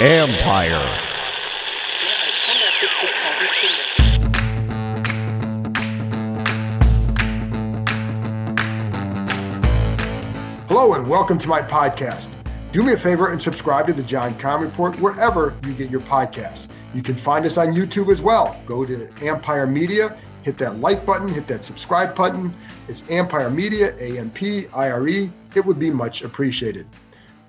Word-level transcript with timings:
Ampire. 0.00 0.80
Hello 10.66 10.94
and 10.94 11.08
welcome 11.08 11.38
to 11.38 11.48
my 11.48 11.62
podcast. 11.62 12.30
Do 12.72 12.82
me 12.82 12.94
a 12.94 12.96
favor 12.96 13.30
and 13.30 13.40
subscribe 13.40 13.86
to 13.86 13.92
the 13.92 14.02
John 14.02 14.34
Keim 14.38 14.62
Report 14.62 14.98
wherever 14.98 15.54
you 15.64 15.74
get 15.74 15.90
your 15.90 16.00
podcasts. 16.00 16.68
You 16.94 17.02
can 17.02 17.14
find 17.14 17.44
us 17.44 17.58
on 17.58 17.68
YouTube 17.68 18.10
as 18.10 18.20
well. 18.20 18.60
Go 18.66 18.84
to 18.84 19.08
Ampire 19.22 19.66
Media, 19.66 20.18
hit 20.42 20.58
that 20.58 20.78
like 20.78 21.06
button, 21.06 21.28
hit 21.28 21.46
that 21.46 21.64
subscribe 21.64 22.14
button. 22.14 22.54
It's 22.88 23.08
Ampire 23.10 23.50
Media, 23.50 23.94
A 23.98 24.18
M 24.18 24.30
P 24.30 24.66
I 24.74 24.90
R 24.90 25.08
E. 25.08 25.30
It 25.54 25.64
would 25.64 25.78
be 25.78 25.90
much 25.90 26.22
appreciated. 26.22 26.86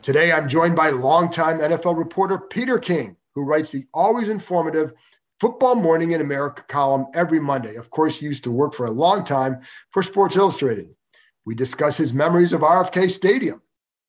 Today, 0.01 0.31
I'm 0.31 0.47
joined 0.47 0.75
by 0.75 0.89
longtime 0.89 1.59
NFL 1.59 1.97
reporter 1.97 2.37
Peter 2.37 2.77
King, 2.77 3.15
who 3.35 3.43
writes 3.43 3.71
the 3.71 3.85
always 3.93 4.29
informative 4.29 4.93
Football 5.39 5.75
Morning 5.75 6.11
in 6.11 6.21
America 6.21 6.63
column 6.67 7.07
every 7.13 7.39
Monday. 7.39 7.75
Of 7.75 7.89
course, 7.89 8.19
he 8.19 8.25
used 8.25 8.43
to 8.45 8.51
work 8.51 8.73
for 8.73 8.85
a 8.85 8.91
long 8.91 9.23
time 9.23 9.61
for 9.91 10.03
Sports 10.03 10.35
Illustrated. 10.35 10.89
We 11.45 11.55
discuss 11.55 11.97
his 11.97 12.13
memories 12.13 12.53
of 12.53 12.61
RFK 12.61 13.09
Stadium, 13.09 13.61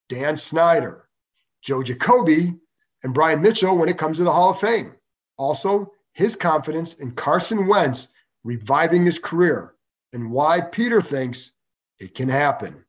Dan 0.09 0.37
Snyder, 0.37 1.09
Joe 1.63 1.83
Jacoby, 1.83 2.55
and 3.03 3.15
Brian 3.15 3.43
Mitchell 3.43 3.77
when 3.77 3.89
it 3.89 3.99
comes 3.99 4.19
to 4.19 4.25
the 4.25 4.33
Hall 4.33 4.51
of 4.51 4.61
Fame. 4.61 4.95
Also, 5.37 5.93
his 6.13 6.37
confidence 6.37 6.95
in 6.95 7.11
Carson 7.13 7.67
Wentz 7.67 8.09
reviving 8.45 9.05
his 9.05 9.19
career 9.19 9.75
and 10.13 10.31
why 10.31 10.61
Peter 10.61 11.01
thinks 11.01 11.53
it 11.99 12.15
can 12.15 12.29
happen. 12.29 12.85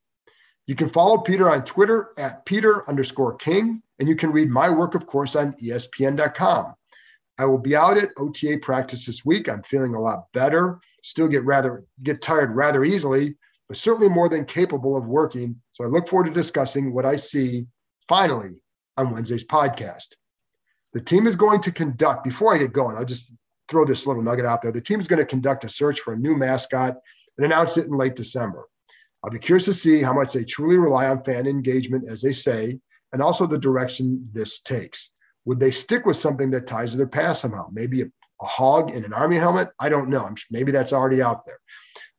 You 0.67 0.75
can 0.75 0.89
follow 0.89 1.17
Peter 1.19 1.49
on 1.49 1.63
Twitter 1.63 2.09
at 2.17 2.45
Peter 2.45 2.87
underscore 2.89 3.35
King, 3.35 3.81
and 3.99 4.09
you 4.09 4.15
can 4.15 4.31
read 4.31 4.49
my 4.49 4.69
work, 4.69 4.95
of 4.95 5.05
course, 5.05 5.35
on 5.35 5.53
ESPN.com. 5.53 6.73
I 7.37 7.45
will 7.45 7.57
be 7.57 7.75
out 7.75 7.97
at 7.97 8.09
OTA 8.17 8.59
practice 8.61 9.05
this 9.05 9.25
week. 9.25 9.49
I'm 9.49 9.63
feeling 9.63 9.93
a 9.93 9.99
lot 9.99 10.31
better. 10.33 10.79
Still 11.03 11.27
get 11.27 11.43
rather 11.43 11.83
get 12.01 12.21
tired 12.21 12.55
rather 12.55 12.83
easily, 12.83 13.35
but 13.67 13.77
certainly 13.77 14.09
more 14.09 14.29
than 14.29 14.45
capable 14.45 14.95
of 14.95 15.05
working. 15.05 15.61
So 15.71 15.83
I 15.83 15.87
look 15.87 16.07
forward 16.07 16.27
to 16.27 16.33
discussing 16.33 16.93
what 16.93 17.05
I 17.05 17.17
see 17.17 17.67
finally 18.07 18.61
on 18.97 19.11
Wednesday's 19.11 19.43
podcast. 19.43 20.15
The 20.93 21.01
team 21.01 21.27
is 21.27 21.35
going 21.35 21.61
to 21.61 21.71
conduct, 21.71 22.23
before 22.23 22.55
I 22.55 22.57
get 22.57 22.73
going, 22.73 22.95
I'll 22.95 23.05
just 23.05 23.31
throw 23.69 23.85
this 23.85 24.05
little 24.05 24.21
nugget 24.21 24.45
out 24.45 24.61
there. 24.61 24.71
The 24.71 24.81
team 24.81 24.99
is 24.99 25.07
going 25.07 25.19
to 25.19 25.25
conduct 25.25 25.63
a 25.63 25.69
search 25.69 25.99
for 25.99 26.13
a 26.13 26.17
new 26.17 26.35
mascot 26.35 26.95
and 27.37 27.45
announce 27.45 27.77
it 27.77 27.87
in 27.87 27.97
late 27.97 28.15
December. 28.15 28.67
I'll 29.23 29.31
be 29.31 29.39
curious 29.39 29.65
to 29.65 29.73
see 29.73 30.01
how 30.01 30.13
much 30.13 30.33
they 30.33 30.43
truly 30.43 30.77
rely 30.77 31.07
on 31.07 31.23
fan 31.23 31.47
engagement, 31.47 32.07
as 32.07 32.21
they 32.21 32.31
say, 32.31 32.79
and 33.11 33.21
also 33.21 33.47
the 33.47 33.57
direction 33.57 34.29
this 34.33 34.59
takes. 34.59 35.11
Would 35.45 35.59
they 35.59 35.71
stick 35.71 36.05
with 36.05 36.17
something 36.17 36.51
that 36.51 36.67
ties 36.67 36.91
to 36.91 36.97
their 36.97 37.07
past 37.07 37.41
somehow? 37.41 37.69
Maybe 37.71 38.01
a, 38.01 38.05
a 38.41 38.45
hog 38.45 38.91
in 38.91 39.03
an 39.03 39.13
army 39.13 39.37
helmet? 39.37 39.69
I 39.79 39.89
don't 39.89 40.09
know. 40.09 40.25
I'm 40.25 40.35
maybe 40.51 40.71
that's 40.71 40.93
already 40.93 41.21
out 41.21 41.45
there. 41.45 41.59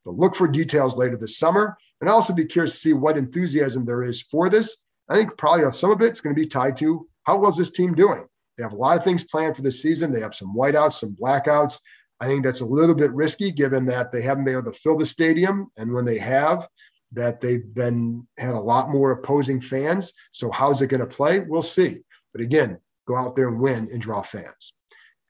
But 0.05 0.15
look 0.15 0.35
for 0.35 0.47
details 0.47 0.95
later 0.95 1.17
this 1.17 1.37
summer. 1.37 1.77
And 1.99 2.09
I'll 2.09 2.17
also 2.17 2.33
be 2.33 2.45
curious 2.45 2.73
to 2.73 2.77
see 2.77 2.93
what 2.93 3.17
enthusiasm 3.17 3.85
there 3.85 4.03
is 4.03 4.21
for 4.21 4.49
this. 4.49 4.77
I 5.09 5.15
think 5.15 5.37
probably 5.37 5.69
some 5.71 5.91
of 5.91 6.01
it's 6.01 6.21
going 6.21 6.35
to 6.35 6.41
be 6.41 6.47
tied 6.47 6.77
to 6.77 7.07
how 7.23 7.37
well 7.37 7.49
is 7.49 7.57
this 7.57 7.69
team 7.69 7.93
doing? 7.93 8.25
They 8.57 8.63
have 8.63 8.73
a 8.73 8.77
lot 8.77 8.97
of 8.97 9.03
things 9.03 9.23
planned 9.23 9.55
for 9.55 9.61
the 9.61 9.71
season. 9.71 10.11
They 10.11 10.21
have 10.21 10.35
some 10.35 10.55
whiteouts, 10.55 10.93
some 10.93 11.15
blackouts. 11.15 11.79
I 12.19 12.25
think 12.25 12.43
that's 12.43 12.61
a 12.61 12.65
little 12.65 12.95
bit 12.95 13.11
risky 13.13 13.51
given 13.51 13.85
that 13.85 14.11
they 14.11 14.21
haven't 14.21 14.45
been 14.45 14.55
able 14.55 14.71
to 14.71 14.79
fill 14.79 14.97
the 14.97 15.05
stadium. 15.05 15.67
And 15.77 15.93
when 15.93 16.05
they 16.05 16.17
have, 16.17 16.67
that 17.13 17.39
they've 17.39 17.73
been 17.73 18.27
had 18.37 18.55
a 18.55 18.59
lot 18.59 18.89
more 18.89 19.11
opposing 19.11 19.61
fans. 19.61 20.13
So 20.31 20.51
how's 20.51 20.81
it 20.81 20.87
going 20.87 21.01
to 21.01 21.07
play? 21.07 21.39
We'll 21.39 21.61
see. 21.61 21.99
But 22.33 22.41
again, 22.41 22.79
go 23.07 23.15
out 23.15 23.35
there 23.35 23.47
and 23.47 23.59
win 23.59 23.87
and 23.91 24.01
draw 24.01 24.21
fans. 24.21 24.73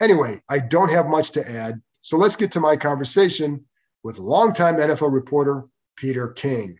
Anyway, 0.02 0.42
I 0.50 0.60
don't 0.60 0.92
have 0.92 1.08
much 1.08 1.32
to 1.32 1.52
add. 1.52 1.82
So 2.02 2.18
let's 2.18 2.36
get 2.36 2.52
to 2.54 2.60
my 2.60 2.78
conversation 2.78 3.66
with 4.04 4.20
longtime 4.20 4.78
NFL 4.78 5.12
reporter 5.12 5.66
Peter 5.98 6.30
King. 6.30 6.80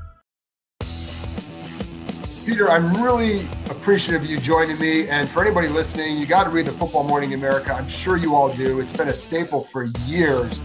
Peter, 2.45 2.71
I'm 2.71 2.91
really 2.95 3.47
appreciative 3.69 4.23
of 4.23 4.29
you 4.29 4.39
joining 4.39 4.79
me. 4.79 5.07
And 5.07 5.29
for 5.29 5.43
anybody 5.43 5.67
listening, 5.67 6.17
you 6.17 6.25
got 6.25 6.45
to 6.45 6.49
read 6.49 6.65
the 6.65 6.71
Football 6.71 7.03
Morning 7.03 7.35
America. 7.35 7.71
I'm 7.71 7.87
sure 7.87 8.17
you 8.17 8.33
all 8.33 8.51
do. 8.51 8.79
It's 8.79 8.91
been 8.91 9.09
a 9.09 9.13
staple 9.13 9.63
for 9.63 9.83
years. 10.05 10.59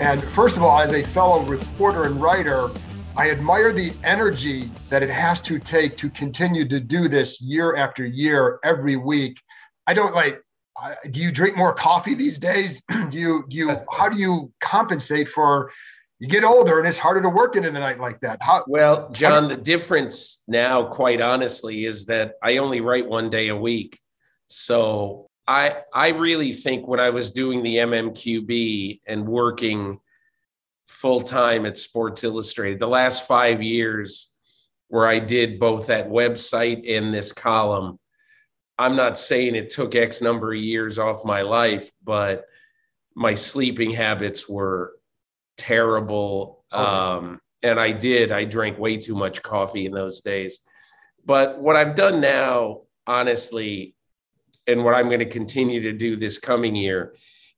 And 0.00 0.20
first 0.22 0.56
of 0.56 0.64
all, 0.64 0.80
as 0.80 0.92
a 0.92 1.02
fellow 1.04 1.44
reporter 1.44 2.04
and 2.04 2.20
writer, 2.20 2.68
I 3.16 3.30
admire 3.30 3.72
the 3.72 3.92
energy 4.02 4.68
that 4.88 5.04
it 5.04 5.10
has 5.10 5.40
to 5.42 5.60
take 5.60 5.96
to 5.98 6.10
continue 6.10 6.66
to 6.66 6.80
do 6.80 7.06
this 7.06 7.40
year 7.40 7.76
after 7.76 8.04
year, 8.04 8.58
every 8.64 8.96
week. 8.96 9.40
I 9.86 9.94
don't 9.94 10.14
like. 10.14 10.42
Do 11.10 11.20
you 11.20 11.30
drink 11.30 11.56
more 11.56 11.72
coffee 11.72 12.14
these 12.14 12.38
days? 12.38 12.82
do 13.10 13.18
you? 13.18 13.44
Do 13.48 13.56
you? 13.56 13.80
How 13.92 14.08
do 14.08 14.18
you 14.18 14.52
compensate 14.60 15.28
for 15.28 15.70
you 16.22 16.28
get 16.28 16.44
older 16.44 16.78
and 16.78 16.86
it's 16.86 16.98
harder 16.98 17.20
to 17.20 17.28
work 17.28 17.56
into 17.56 17.72
the 17.72 17.80
night 17.80 17.98
like 17.98 18.20
that. 18.20 18.40
How, 18.40 18.62
well, 18.68 19.10
John, 19.10 19.48
the 19.48 19.56
difference 19.56 20.44
now, 20.46 20.84
quite 20.84 21.20
honestly, 21.20 21.84
is 21.84 22.06
that 22.06 22.34
I 22.40 22.58
only 22.58 22.80
write 22.80 23.08
one 23.08 23.28
day 23.28 23.48
a 23.48 23.56
week. 23.56 23.98
So 24.46 25.28
I 25.48 25.78
I 25.92 26.10
really 26.10 26.52
think 26.52 26.86
when 26.86 27.00
I 27.00 27.10
was 27.10 27.32
doing 27.32 27.64
the 27.64 27.78
MMQB 27.78 29.00
and 29.04 29.26
working 29.26 29.98
full 30.86 31.22
time 31.22 31.66
at 31.66 31.76
Sports 31.76 32.22
Illustrated, 32.22 32.78
the 32.78 32.86
last 32.86 33.26
five 33.26 33.60
years 33.60 34.28
where 34.86 35.08
I 35.08 35.18
did 35.18 35.58
both 35.58 35.88
that 35.88 36.08
website 36.08 36.88
and 36.88 37.12
this 37.12 37.32
column, 37.32 37.98
I'm 38.78 38.94
not 38.94 39.18
saying 39.18 39.56
it 39.56 39.70
took 39.70 39.96
X 39.96 40.22
number 40.22 40.52
of 40.54 40.60
years 40.60 41.00
off 41.00 41.24
my 41.24 41.42
life, 41.42 41.90
but 42.04 42.44
my 43.16 43.34
sleeping 43.34 43.90
habits 43.90 44.48
were 44.48 44.92
terrible. 45.56 46.64
Um, 46.70 47.40
and 47.62 47.78
I 47.78 47.92
did. 47.92 48.32
I 48.32 48.44
drank 48.44 48.78
way 48.78 48.96
too 48.96 49.14
much 49.14 49.42
coffee 49.42 49.86
in 49.86 49.92
those 49.92 50.20
days. 50.20 50.60
But 51.24 51.60
what 51.60 51.76
I've 51.76 51.94
done 51.94 52.20
now, 52.20 52.82
honestly, 53.06 53.94
and 54.66 54.84
what 54.84 54.94
I'm 54.94 55.06
going 55.06 55.20
to 55.20 55.26
continue 55.26 55.80
to 55.82 55.92
do 55.92 56.16
this 56.16 56.38
coming 56.38 56.74
year 56.74 57.14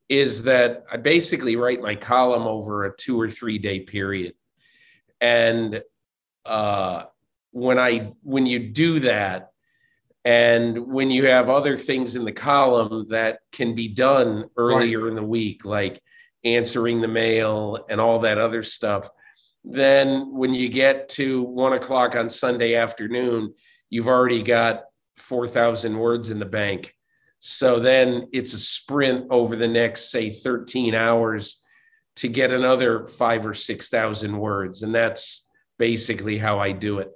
is 0.09 0.43
that 0.45 0.85
I 0.93 0.97
basically 0.99 1.57
write 1.57 1.81
my 1.81 1.95
column 1.95 2.47
over 2.47 2.85
a 2.85 2.97
two 2.97 3.21
or 3.21 3.29
three 3.29 3.59
day 3.59 3.81
period. 3.81 4.35
And 5.21 5.83
uh, 6.45 7.05
when 7.53 7.79
I 7.79 8.13
when 8.23 8.47
you 8.47 8.59
do 8.59 9.01
that, 9.01 9.51
and 10.25 10.87
when 10.87 11.11
you 11.11 11.27
have 11.27 11.49
other 11.49 11.77
things 11.77 12.17
in 12.17 12.25
the 12.25 12.33
column 12.33 13.07
that 13.09 13.41
can 13.53 13.75
be 13.75 13.89
done 13.89 14.47
earlier 14.57 15.03
right. 15.03 15.09
in 15.09 15.15
the 15.15 15.23
week, 15.23 15.65
like 15.65 16.03
answering 16.45 17.01
the 17.01 17.09
mail 17.09 17.85
and 17.89 18.01
all 18.01 18.19
that 18.21 18.39
other 18.39 18.63
stuff. 18.63 19.09
Then 19.65 20.37
when 20.37 20.53
you 20.53 20.69
get 20.69 21.09
to 21.11 21.43
one 21.43 21.73
o'clock 21.73 22.17
on 22.17 22.29
Sunday 22.29 22.75
afternoon, 22.75 23.55
you've 23.89 24.09
already 24.09 24.43
got 24.43 24.85
4,000 25.17 25.99
words 25.99 26.31
in 26.31 26.39
the 26.39 26.45
bank. 26.45 26.95
So 27.39 27.79
then 27.79 28.29
it's 28.33 28.53
a 28.53 28.59
sprint 28.59 29.27
over 29.31 29.57
the 29.57 29.69
next, 29.69 30.11
say, 30.11 30.31
13 30.31 30.95
hours 30.95 31.61
to 32.17 32.29
get 32.29 32.53
another 32.53 33.07
five 33.07 33.45
or 33.45 33.55
6,000 33.55 34.39
words. 34.39 34.83
And 34.83 34.95
that's 34.95 35.47
basically 35.79 36.39
how 36.39 36.59
I 36.59 36.73
do 36.73 36.99
it. 36.99 37.11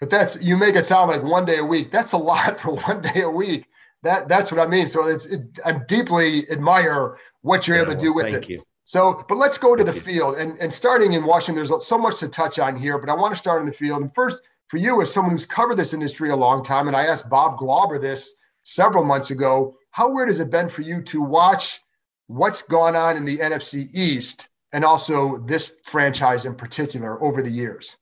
But 0.00 0.10
that's 0.10 0.40
you 0.40 0.56
make 0.56 0.76
it 0.76 0.86
sound 0.86 1.10
like 1.10 1.22
one 1.22 1.44
day 1.44 1.58
a 1.58 1.64
week. 1.64 1.90
That's 1.90 2.12
a 2.12 2.18
lot 2.18 2.60
for 2.62 2.74
one 2.74 3.00
day 3.00 3.22
a 3.22 3.30
week. 3.30 3.66
That 4.02 4.28
that's 4.28 4.52
what 4.52 4.60
I 4.60 4.66
mean. 4.66 4.86
So 4.86 5.06
it's 5.06 5.26
it, 5.26 5.58
I 5.64 5.72
deeply 5.72 6.48
admire 6.50 7.16
what 7.44 7.68
you're 7.68 7.76
yeah, 7.76 7.82
able 7.82 7.92
to 7.92 7.98
do 7.98 8.12
with 8.12 8.24
thank 8.24 8.44
it. 8.44 8.48
You. 8.48 8.62
So, 8.84 9.22
but 9.28 9.36
let's 9.36 9.58
go 9.58 9.76
to 9.76 9.84
the 9.84 9.92
field 9.92 10.36
and, 10.36 10.56
and 10.58 10.72
starting 10.72 11.12
in 11.12 11.24
Washington, 11.24 11.56
there's 11.56 11.86
so 11.86 11.98
much 11.98 12.18
to 12.20 12.28
touch 12.28 12.58
on 12.58 12.74
here, 12.74 12.98
but 12.98 13.10
I 13.10 13.14
want 13.14 13.34
to 13.34 13.38
start 13.38 13.60
in 13.60 13.66
the 13.66 13.72
field. 13.72 14.00
And 14.00 14.14
first, 14.14 14.40
for 14.68 14.78
you, 14.78 15.02
as 15.02 15.12
someone 15.12 15.32
who's 15.32 15.44
covered 15.44 15.76
this 15.76 15.92
industry 15.92 16.30
a 16.30 16.36
long 16.36 16.64
time, 16.64 16.88
and 16.88 16.96
I 16.96 17.04
asked 17.04 17.28
Bob 17.28 17.58
Glauber 17.58 17.98
this 17.98 18.32
several 18.62 19.04
months 19.04 19.30
ago, 19.30 19.76
how 19.90 20.10
weird 20.10 20.28
has 20.28 20.40
it 20.40 20.50
been 20.50 20.70
for 20.70 20.80
you 20.80 21.02
to 21.02 21.20
watch 21.20 21.80
what's 22.28 22.62
gone 22.62 22.96
on 22.96 23.18
in 23.18 23.26
the 23.26 23.36
NFC 23.36 23.88
East 23.92 24.48
and 24.72 24.82
also 24.82 25.38
this 25.38 25.74
franchise 25.84 26.46
in 26.46 26.54
particular 26.54 27.22
over 27.22 27.42
the 27.42 27.50
years? 27.50 27.96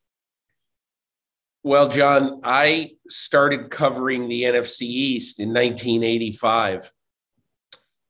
Well, 1.65 1.89
John, 1.89 2.41
I 2.45 2.93
started 3.09 3.71
covering 3.71 4.29
the 4.29 4.45
NFC 4.45 4.83
East 4.83 5.41
in 5.41 5.49
1985 5.49 6.93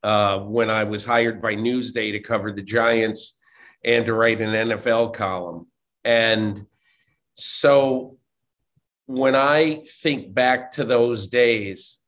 uh, 0.02 0.40
when 0.40 0.70
I 0.70 0.84
was 0.84 1.04
hired 1.04 1.40
by 1.40 1.54
Newsday 1.54 2.12
to 2.12 2.20
cover 2.20 2.52
the 2.52 2.62
Giants 2.62 3.38
and 3.84 4.06
to 4.06 4.14
write 4.14 4.40
an 4.40 4.70
NFL 4.70 5.14
column. 5.14 5.66
And 6.04 6.66
so 7.34 8.18
when 9.06 9.34
I 9.34 9.84
think 10.02 10.34
back 10.34 10.70
to 10.72 10.84
those 10.84 11.28
days, 11.28 11.98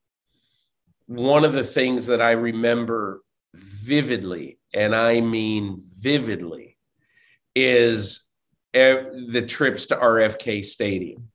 one 1.07 1.45
of 1.45 1.53
the 1.53 1.63
things 1.63 2.05
that 2.07 2.21
I 2.21 2.31
remember 2.31 3.21
vividly, 3.53 4.59
and 4.73 4.95
I 4.95 5.21
mean 5.21 5.81
vividly, 5.99 6.77
is 7.55 8.27
the 8.73 9.45
trips 9.47 9.85
to 9.87 9.95
RFK 9.95 10.65
Stadium 10.65 11.29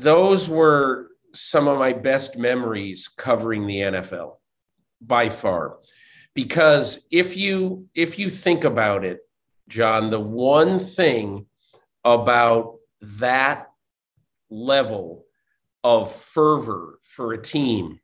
those 0.00 0.48
were 0.48 1.10
some 1.34 1.68
of 1.68 1.78
my 1.78 1.92
best 1.92 2.36
memories 2.36 3.08
covering 3.08 3.66
the 3.66 3.76
NFL 3.76 4.36
by 5.00 5.28
far. 5.28 5.78
Because 6.34 7.06
if 7.10 7.36
you 7.36 7.86
if 7.94 8.18
you 8.18 8.30
think 8.30 8.64
about 8.64 9.04
it 9.04 9.20
John 9.68 10.10
the 10.10 10.20
one 10.20 10.78
thing 10.78 11.46
about 12.04 12.76
that 13.02 13.68
level 14.50 15.24
of 15.82 16.14
fervor 16.14 16.98
for 17.02 17.32
a 17.32 17.42
team 17.42 18.00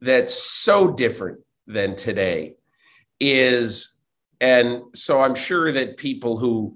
that's 0.00 0.34
so 0.34 0.90
different 0.90 1.38
than 1.66 1.94
today 1.94 2.56
is 3.20 4.00
and 4.40 4.82
so 4.94 5.22
I'm 5.22 5.34
sure 5.34 5.72
that 5.72 5.98
people 5.98 6.38
who 6.38 6.74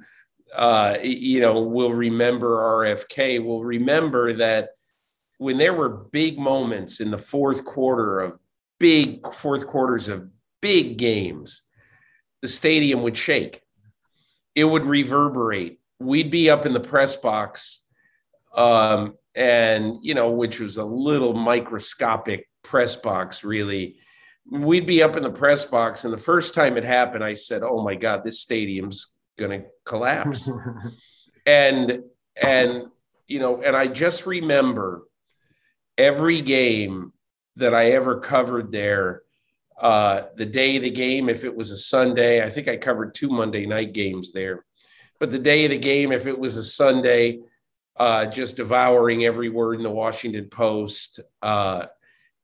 uh, 0.55 0.99
you 1.03 1.41
know, 1.41 1.63
will 1.63 1.93
remember 1.93 2.59
RFK, 2.85 3.45
will 3.45 3.65
remember 3.65 4.33
that 4.35 4.71
when 5.39 5.59
there 5.59 5.75
were 5.75 5.89
big 6.13 6.39
moments 6.39 7.01
in 7.01 7.11
the 7.11 7.19
fourth 7.19 7.65
quarter 7.65 8.21
of 8.21 8.39
big 8.79 9.27
fourth 9.33 9.67
quarters 9.67 10.09
of 10.09 10.29
big 10.61 10.99
games, 10.99 11.63
the 12.43 12.49
stadium 12.49 13.03
would 13.03 13.17
shake. 13.17 13.61
It 14.55 14.65
would 14.65 14.87
reverberate. 14.87 15.81
We'd 15.99 16.31
be 16.31 16.51
up 16.51 16.67
in 16.67 16.73
the 16.73 16.81
press 16.81 17.17
box, 17.17 17.85
um, 18.55 19.15
and 19.35 19.99
you 20.03 20.15
know, 20.15 20.31
which 20.31 20.61
was 20.61 20.77
a 20.77 20.85
little 20.85 21.35
microscopic 21.35 22.49
press 22.63 22.95
box, 22.97 23.45
really. 23.45 23.97
We'd 24.51 24.87
be 24.87 25.03
up 25.03 25.17
in 25.17 25.23
the 25.23 25.31
press 25.31 25.65
box, 25.65 26.05
and 26.05 26.13
the 26.13 26.19
first 26.19 26.55
time 26.55 26.77
it 26.77 26.85
happened, 26.85 27.25
I 27.25 27.35
said, 27.35 27.63
"Oh 27.63 27.83
my 27.83 27.95
God, 27.95 28.23
this 28.23 28.41
stadium's 28.41 29.15
going 29.39 29.63
to 29.63 29.67
collapse. 29.85 30.51
and 31.47 32.03
and 32.41 32.85
you 33.27 33.39
know, 33.39 33.63
and 33.63 33.77
I 33.77 33.87
just 33.87 34.27
remember 34.27 35.03
every 35.97 36.41
game 36.41 37.13
that 37.57 37.75
I 37.75 37.93
ever 37.93 38.21
covered 38.21 38.71
there. 38.71 39.23
Uh, 39.81 40.27
the 40.37 40.47
day 40.47 40.77
of 40.77 40.83
the 40.83 40.91
game, 40.91 41.29
if 41.29 41.45
it 41.45 41.55
was 41.55 41.71
a 41.71 41.77
Sunday, 41.77 42.45
I 42.45 42.51
think 42.51 42.69
I 42.69 42.77
covered 42.77 43.15
two 43.15 43.29
Monday 43.29 43.67
night 43.67 43.93
games 43.93 44.33
there. 44.33 44.65
But 45.19 45.31
the 45.31 45.39
day 45.39 45.65
of 45.65 45.71
the 45.71 45.79
game, 45.79 46.13
if 46.13 46.27
it 46.27 46.39
was 46.39 46.57
a 46.57 46.65
Sunday, 46.65 47.41
uh, 47.97 48.27
just 48.27 48.57
devouring 48.57 49.25
every 49.25 49.49
word 49.49 49.77
in 49.77 49.83
the 49.83 49.91
Washington 49.91 50.49
Post, 50.49 51.21
uh, 51.43 51.87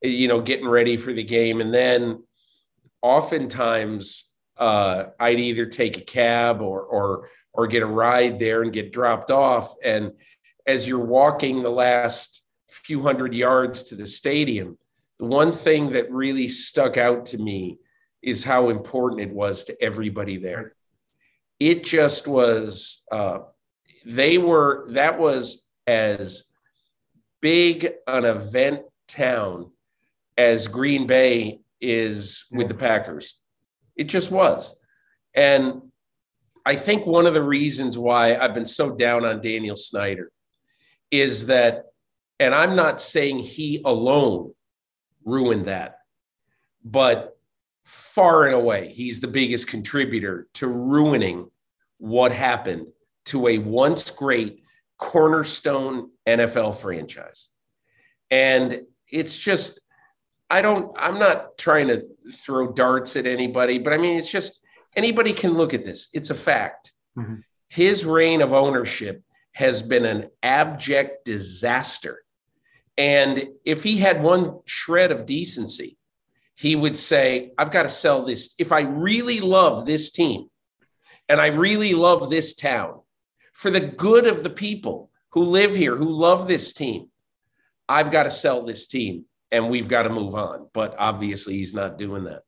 you 0.02 0.28
know, 0.28 0.40
getting 0.40 0.68
ready 0.68 0.96
for 0.96 1.12
the 1.12 1.22
game. 1.22 1.60
And 1.60 1.74
then 1.74 2.22
oftentimes 3.02 4.30
uh, 4.56 5.06
I'd 5.18 5.40
either 5.40 5.66
take 5.66 5.98
a 5.98 6.02
cab 6.02 6.60
or 6.60 6.82
or 6.82 7.28
or 7.52 7.66
get 7.66 7.82
a 7.82 7.86
ride 7.86 8.38
there 8.38 8.62
and 8.62 8.72
get 8.72 8.92
dropped 8.92 9.30
off. 9.30 9.74
And 9.82 10.12
as 10.66 10.86
you're 10.86 10.98
walking 10.98 11.62
the 11.62 11.70
last 11.70 12.42
few 12.68 13.02
hundred 13.02 13.34
yards 13.34 13.84
to 13.84 13.96
the 13.96 14.06
stadium, 14.06 14.78
the 15.20 15.26
one 15.26 15.52
thing 15.52 15.92
that 15.92 16.10
really 16.10 16.48
stuck 16.48 16.96
out 16.96 17.26
to 17.26 17.36
me 17.36 17.78
is 18.22 18.42
how 18.42 18.70
important 18.70 19.20
it 19.20 19.30
was 19.30 19.64
to 19.64 19.76
everybody 19.82 20.38
there. 20.38 20.74
It 21.58 21.84
just 21.84 22.26
was. 22.26 23.02
Uh, 23.12 23.40
they 24.06 24.38
were. 24.38 24.86
That 24.92 25.18
was 25.18 25.66
as 25.86 26.44
big 27.42 27.92
an 28.06 28.24
event 28.24 28.80
town 29.08 29.70
as 30.38 30.66
Green 30.66 31.06
Bay 31.06 31.60
is 31.82 32.46
with 32.50 32.68
the 32.68 32.74
Packers. 32.74 33.38
It 33.96 34.04
just 34.04 34.30
was. 34.30 34.74
And 35.34 35.82
I 36.64 36.76
think 36.76 37.04
one 37.04 37.26
of 37.26 37.34
the 37.34 37.42
reasons 37.42 37.98
why 37.98 38.36
I've 38.36 38.54
been 38.54 38.64
so 38.64 38.96
down 38.96 39.26
on 39.26 39.42
Daniel 39.42 39.76
Snyder 39.76 40.32
is 41.10 41.46
that, 41.48 41.84
and 42.38 42.54
I'm 42.54 42.74
not 42.74 43.02
saying 43.02 43.40
he 43.40 43.82
alone 43.84 44.54
ruined 45.24 45.66
that, 45.66 45.98
but 46.84 47.38
far 47.84 48.46
and 48.46 48.54
away, 48.54 48.92
he's 48.92 49.20
the 49.20 49.28
biggest 49.28 49.66
contributor 49.66 50.48
to 50.54 50.66
ruining 50.66 51.50
what 51.98 52.32
happened 52.32 52.86
to 53.26 53.48
a 53.48 53.58
once 53.58 54.10
great 54.10 54.62
cornerstone 54.98 56.10
NFL 56.26 56.76
franchise. 56.76 57.48
And 58.30 58.82
it's 59.10 59.36
just, 59.36 59.80
I 60.50 60.62
don't, 60.62 60.94
I'm 60.98 61.18
not 61.18 61.58
trying 61.58 61.88
to 61.88 62.04
throw 62.32 62.72
darts 62.72 63.16
at 63.16 63.26
anybody, 63.26 63.78
but 63.78 63.92
I 63.92 63.98
mean, 63.98 64.16
it's 64.16 64.30
just 64.30 64.60
anybody 64.94 65.32
can 65.32 65.54
look 65.54 65.74
at 65.74 65.84
this. 65.84 66.08
It's 66.12 66.30
a 66.30 66.34
fact. 66.34 66.92
Mm-hmm. 67.18 67.36
His 67.68 68.04
reign 68.04 68.40
of 68.40 68.52
ownership 68.52 69.22
has 69.52 69.82
been 69.82 70.04
an 70.04 70.30
abject 70.42 71.24
disaster. 71.24 72.22
And 73.00 73.48
if 73.64 73.82
he 73.82 73.96
had 73.96 74.22
one 74.22 74.58
shred 74.66 75.10
of 75.10 75.24
decency, 75.24 75.96
he 76.54 76.76
would 76.76 76.98
say, 76.98 77.52
I've 77.56 77.70
got 77.70 77.84
to 77.84 77.88
sell 77.88 78.26
this. 78.26 78.54
If 78.58 78.72
I 78.72 78.80
really 78.80 79.40
love 79.40 79.86
this 79.86 80.10
team 80.10 80.50
and 81.26 81.40
I 81.40 81.46
really 81.46 81.94
love 81.94 82.28
this 82.28 82.54
town 82.54 83.00
for 83.54 83.70
the 83.70 83.80
good 83.80 84.26
of 84.26 84.42
the 84.42 84.50
people 84.50 85.10
who 85.30 85.44
live 85.44 85.74
here, 85.74 85.96
who 85.96 86.10
love 86.10 86.46
this 86.46 86.74
team, 86.74 87.08
I've 87.88 88.10
got 88.10 88.24
to 88.24 88.30
sell 88.30 88.66
this 88.66 88.86
team 88.86 89.24
and 89.50 89.70
we've 89.70 89.88
got 89.88 90.02
to 90.02 90.10
move 90.10 90.34
on. 90.34 90.68
But 90.74 90.94
obviously, 90.98 91.54
he's 91.54 91.72
not 91.72 91.96
doing 91.96 92.24
that. 92.24 92.42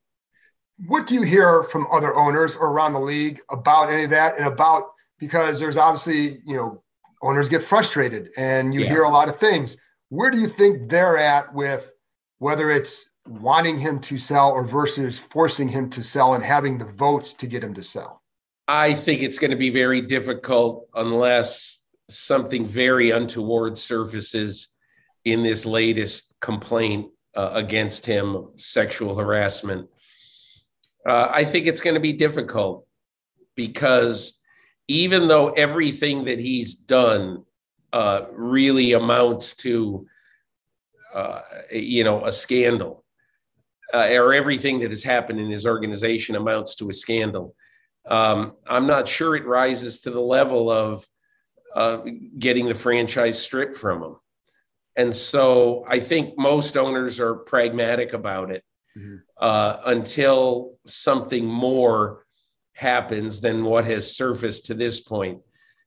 What 0.86 1.06
do 1.06 1.14
you 1.14 1.22
hear 1.22 1.62
from 1.62 1.86
other 1.90 2.14
owners 2.14 2.56
or 2.56 2.68
around 2.68 2.92
the 2.92 3.00
league 3.00 3.40
about 3.50 3.90
any 3.90 4.04
of 4.04 4.10
that 4.10 4.36
and 4.36 4.46
about 4.46 4.90
because 5.18 5.58
there's 5.58 5.78
obviously, 5.78 6.42
you 6.44 6.56
know, 6.56 6.82
owners 7.22 7.48
get 7.48 7.62
frustrated 7.62 8.28
and 8.36 8.74
you 8.74 8.80
yeah. 8.80 8.88
hear 8.90 9.04
a 9.04 9.08
lot 9.08 9.30
of 9.30 9.38
things. 9.38 9.78
Where 10.12 10.30
do 10.30 10.38
you 10.38 10.46
think 10.46 10.90
they're 10.90 11.16
at 11.16 11.54
with 11.54 11.90
whether 12.38 12.70
it's 12.70 13.06
wanting 13.26 13.78
him 13.78 13.98
to 14.00 14.18
sell 14.18 14.52
or 14.52 14.62
versus 14.62 15.18
forcing 15.18 15.68
him 15.68 15.88
to 15.88 16.02
sell 16.02 16.34
and 16.34 16.44
having 16.44 16.76
the 16.76 16.84
votes 16.84 17.32
to 17.32 17.46
get 17.46 17.64
him 17.64 17.72
to 17.72 17.82
sell? 17.82 18.20
I 18.68 18.92
think 18.92 19.22
it's 19.22 19.38
going 19.38 19.52
to 19.52 19.56
be 19.56 19.70
very 19.70 20.02
difficult 20.02 20.86
unless 20.94 21.78
something 22.10 22.68
very 22.68 23.12
untoward 23.12 23.78
surfaces 23.78 24.76
in 25.24 25.42
this 25.42 25.64
latest 25.64 26.34
complaint 26.42 27.10
uh, 27.34 27.52
against 27.54 28.04
him, 28.04 28.50
sexual 28.58 29.16
harassment. 29.16 29.88
Uh, 31.08 31.28
I 31.32 31.42
think 31.42 31.66
it's 31.66 31.80
going 31.80 31.94
to 31.94 32.00
be 32.00 32.12
difficult 32.12 32.86
because 33.56 34.42
even 34.88 35.26
though 35.26 35.52
everything 35.52 36.26
that 36.26 36.38
he's 36.38 36.74
done 36.74 37.46
uh, 37.92 38.22
really 38.32 38.92
amounts 38.92 39.54
to, 39.56 40.06
uh, 41.14 41.40
you 41.70 42.04
know, 42.04 42.24
a 42.24 42.32
scandal, 42.32 43.04
uh, 43.92 44.08
or 44.12 44.32
everything 44.32 44.80
that 44.80 44.90
has 44.90 45.02
happened 45.02 45.38
in 45.38 45.50
his 45.50 45.66
organization 45.66 46.36
amounts 46.36 46.74
to 46.76 46.88
a 46.88 46.92
scandal, 46.92 47.54
um, 48.08 48.54
I'm 48.66 48.86
not 48.86 49.08
sure 49.08 49.36
it 49.36 49.46
rises 49.46 50.00
to 50.02 50.10
the 50.10 50.20
level 50.20 50.70
of 50.70 51.06
uh, 51.74 51.98
getting 52.38 52.66
the 52.66 52.74
franchise 52.74 53.40
stripped 53.40 53.76
from 53.76 54.02
him. 54.02 54.16
And 54.96 55.14
so 55.14 55.84
I 55.88 56.00
think 56.00 56.36
most 56.36 56.76
owners 56.76 57.20
are 57.20 57.34
pragmatic 57.34 58.12
about 58.12 58.50
it 58.50 58.62
mm-hmm. 58.96 59.16
uh, 59.38 59.78
until 59.86 60.76
something 60.86 61.46
more 61.46 62.26
happens 62.74 63.40
than 63.40 63.64
what 63.64 63.84
has 63.84 64.16
surfaced 64.16 64.66
to 64.66 64.74
this 64.74 65.00
point. 65.00 65.40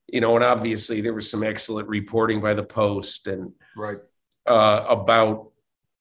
You 0.08 0.22
know, 0.22 0.36
and 0.36 0.44
obviously 0.44 1.02
there 1.02 1.14
was 1.14 1.30
some 1.30 1.44
excellent 1.44 1.88
reporting 1.88 2.42
by 2.42 2.54
the 2.54 2.64
Post 2.64 3.28
and 3.28 3.52
right 3.76 3.98
uh, 4.46 4.86
about 4.88 5.52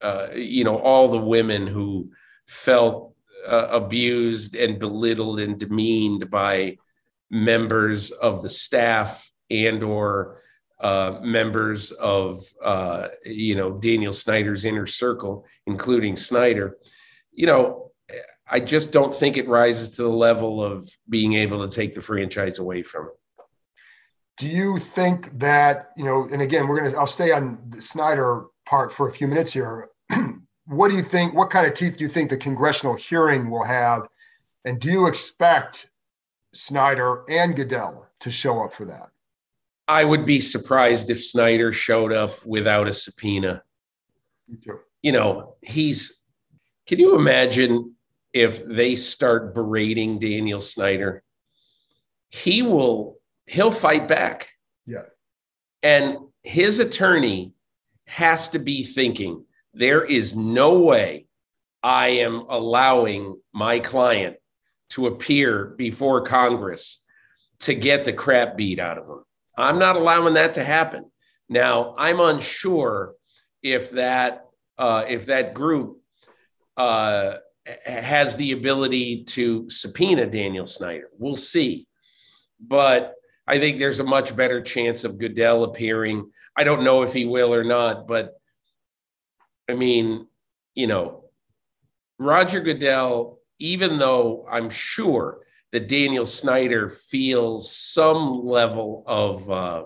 uh, 0.03 0.29
you 0.35 0.65
know 0.65 0.79
all 0.79 1.09
the 1.09 1.19
women 1.19 1.67
who 1.67 2.11
felt 2.47 3.15
uh, 3.49 3.69
abused 3.71 4.55
and 4.55 4.79
belittled 4.79 5.41
and 5.41 5.59
demeaned 5.59 6.31
by 6.31 6.77
members 7.31 8.11
of 8.11 8.43
the 8.43 8.49
staff 8.49 9.31
and 9.51 9.83
or 9.83 10.43
uh, 10.81 11.19
members 11.23 11.93
of 11.93 12.45
uh, 12.63 13.09
you 13.25 13.55
know 13.55 13.79
Daniel 13.79 14.13
Snyder's 14.13 14.65
inner 14.65 14.87
circle, 14.87 15.47
including 15.67 16.17
Snyder. 16.17 16.77
You 17.33 17.47
know, 17.47 17.93
I 18.49 18.61
just 18.61 18.93
don't 18.93 19.15
think 19.15 19.37
it 19.37 19.49
rises 19.49 19.97
to 19.97 20.03
the 20.03 20.09
level 20.09 20.63
of 20.63 20.89
being 21.09 21.35
able 21.35 21.67
to 21.67 21.75
take 21.75 21.95
the 21.95 22.03
franchise 22.03 22.59
away 22.59 22.83
from 22.83 23.07
it. 23.07 23.13
Do 24.37 24.49
you 24.49 24.79
think 24.79 25.38
that 25.38 25.91
you 25.97 26.05
know? 26.05 26.29
And 26.31 26.43
again, 26.43 26.67
we're 26.67 26.81
gonna. 26.81 26.97
I'll 26.97 27.07
stay 27.07 27.33
on 27.33 27.59
the 27.69 27.81
Snyder 27.81 28.47
part 28.67 28.93
for 28.93 29.09
a 29.09 29.12
few 29.12 29.29
minutes 29.29 29.53
here. 29.53 29.91
what 30.67 30.91
do 30.91 30.97
you 30.97 31.03
think? 31.03 31.35
What 31.35 31.50
kind 31.50 31.67
of 31.67 31.75
teeth 31.75 31.99
do 31.99 32.05
you 32.05 32.11
think 32.11 32.31
the 32.31 32.37
congressional 32.37 32.95
hearing 32.95 33.50
will 33.50 33.64
have? 33.64 34.09
And 34.64 34.81
do 34.81 34.91
you 34.91 35.07
expect 35.07 35.91
Snyder 36.53 37.25
and 37.29 37.55
Goodell 37.55 38.09
to 38.21 38.31
show 38.31 38.61
up 38.61 38.73
for 38.73 38.87
that? 38.87 39.11
I 39.87 40.05
would 40.05 40.25
be 40.25 40.41
surprised 40.41 41.11
if 41.11 41.23
Snyder 41.23 41.73
showed 41.73 42.12
up 42.12 42.45
without 42.45 42.88
a 42.88 42.93
subpoena. 42.93 43.62
Me 44.49 44.57
too. 44.57 44.81
You 45.03 45.12
know, 45.12 45.57
he's. 45.62 46.21
Can 46.87 46.99
you 46.99 47.17
imagine 47.17 47.95
if 48.33 48.64
they 48.64 48.95
start 48.95 49.55
berating 49.55 50.19
Daniel 50.19 50.61
Snyder? 50.61 51.23
He 52.31 52.62
will. 52.62 53.19
He'll 53.47 53.71
fight 53.71 54.09
back. 54.09 54.49
Yeah. 54.87 55.05
And 55.83 56.19
his 56.43 56.79
attorney 56.79 57.55
has 58.07 58.51
to 58.51 58.59
be 58.59 58.83
thinking 58.85 59.45
there 59.73 60.05
is 60.05 60.37
no 60.37 60.79
way 60.79 61.27
I 61.83 62.09
am 62.09 62.47
allowing 62.49 63.37
my 63.53 63.81
client 63.81 64.37
to 64.91 65.07
appear 65.07 65.75
before 65.77 66.23
Congress 66.23 67.03
to 67.61 67.75
get 67.75 68.05
the 68.05 68.13
crap 68.13 68.57
beat 68.57 68.79
out 68.79 68.99
of 68.99 69.07
him. 69.07 69.25
I'm 69.57 69.79
not 69.79 69.97
allowing 69.97 70.35
that 70.35 70.55
to 70.55 70.65
happen. 70.65 71.11
Now, 71.49 71.95
I'm 71.99 72.21
unsure 72.21 73.15
if 73.63 73.91
that 73.93 74.45
uh, 74.77 75.05
if 75.09 75.27
that 75.27 75.55
group 75.55 75.99
uh, 76.77 77.37
has 77.85 78.37
the 78.37 78.53
ability 78.53 79.25
to 79.25 79.69
subpoena 79.71 80.27
Daniel 80.27 80.67
Snyder. 80.67 81.09
We'll 81.17 81.37
see, 81.37 81.87
but 82.61 83.15
I 83.47 83.59
think 83.59 83.79
there's 83.79 84.01
a 84.01 84.05
much 84.05 84.35
better 84.35 84.63
chance 84.63 85.05
of 85.05 85.19
Goodell 85.19 85.65
appearing. 85.65 86.31
I 86.57 86.65
don't 86.65 86.85
know 86.85 87.03
if 87.03 87.13
he 87.13 87.27
will 87.27 87.55
or 87.55 87.65
not, 87.65 88.07
but 88.07 88.35
I 89.69 89.75
mean, 89.75 90.27
you 90.75 90.87
know, 90.87 91.25
Roger 92.19 92.61
Goodell, 92.61 93.39
even 93.59 93.99
though 93.99 94.47
I'm 94.51 94.71
sure 94.71 95.41
that 95.73 95.89
Daniel 95.89 96.27
Snyder 96.27 96.89
feels 96.89 97.75
some 97.75 98.47
level 98.47 99.03
of 99.07 99.51
uh, 99.51 99.85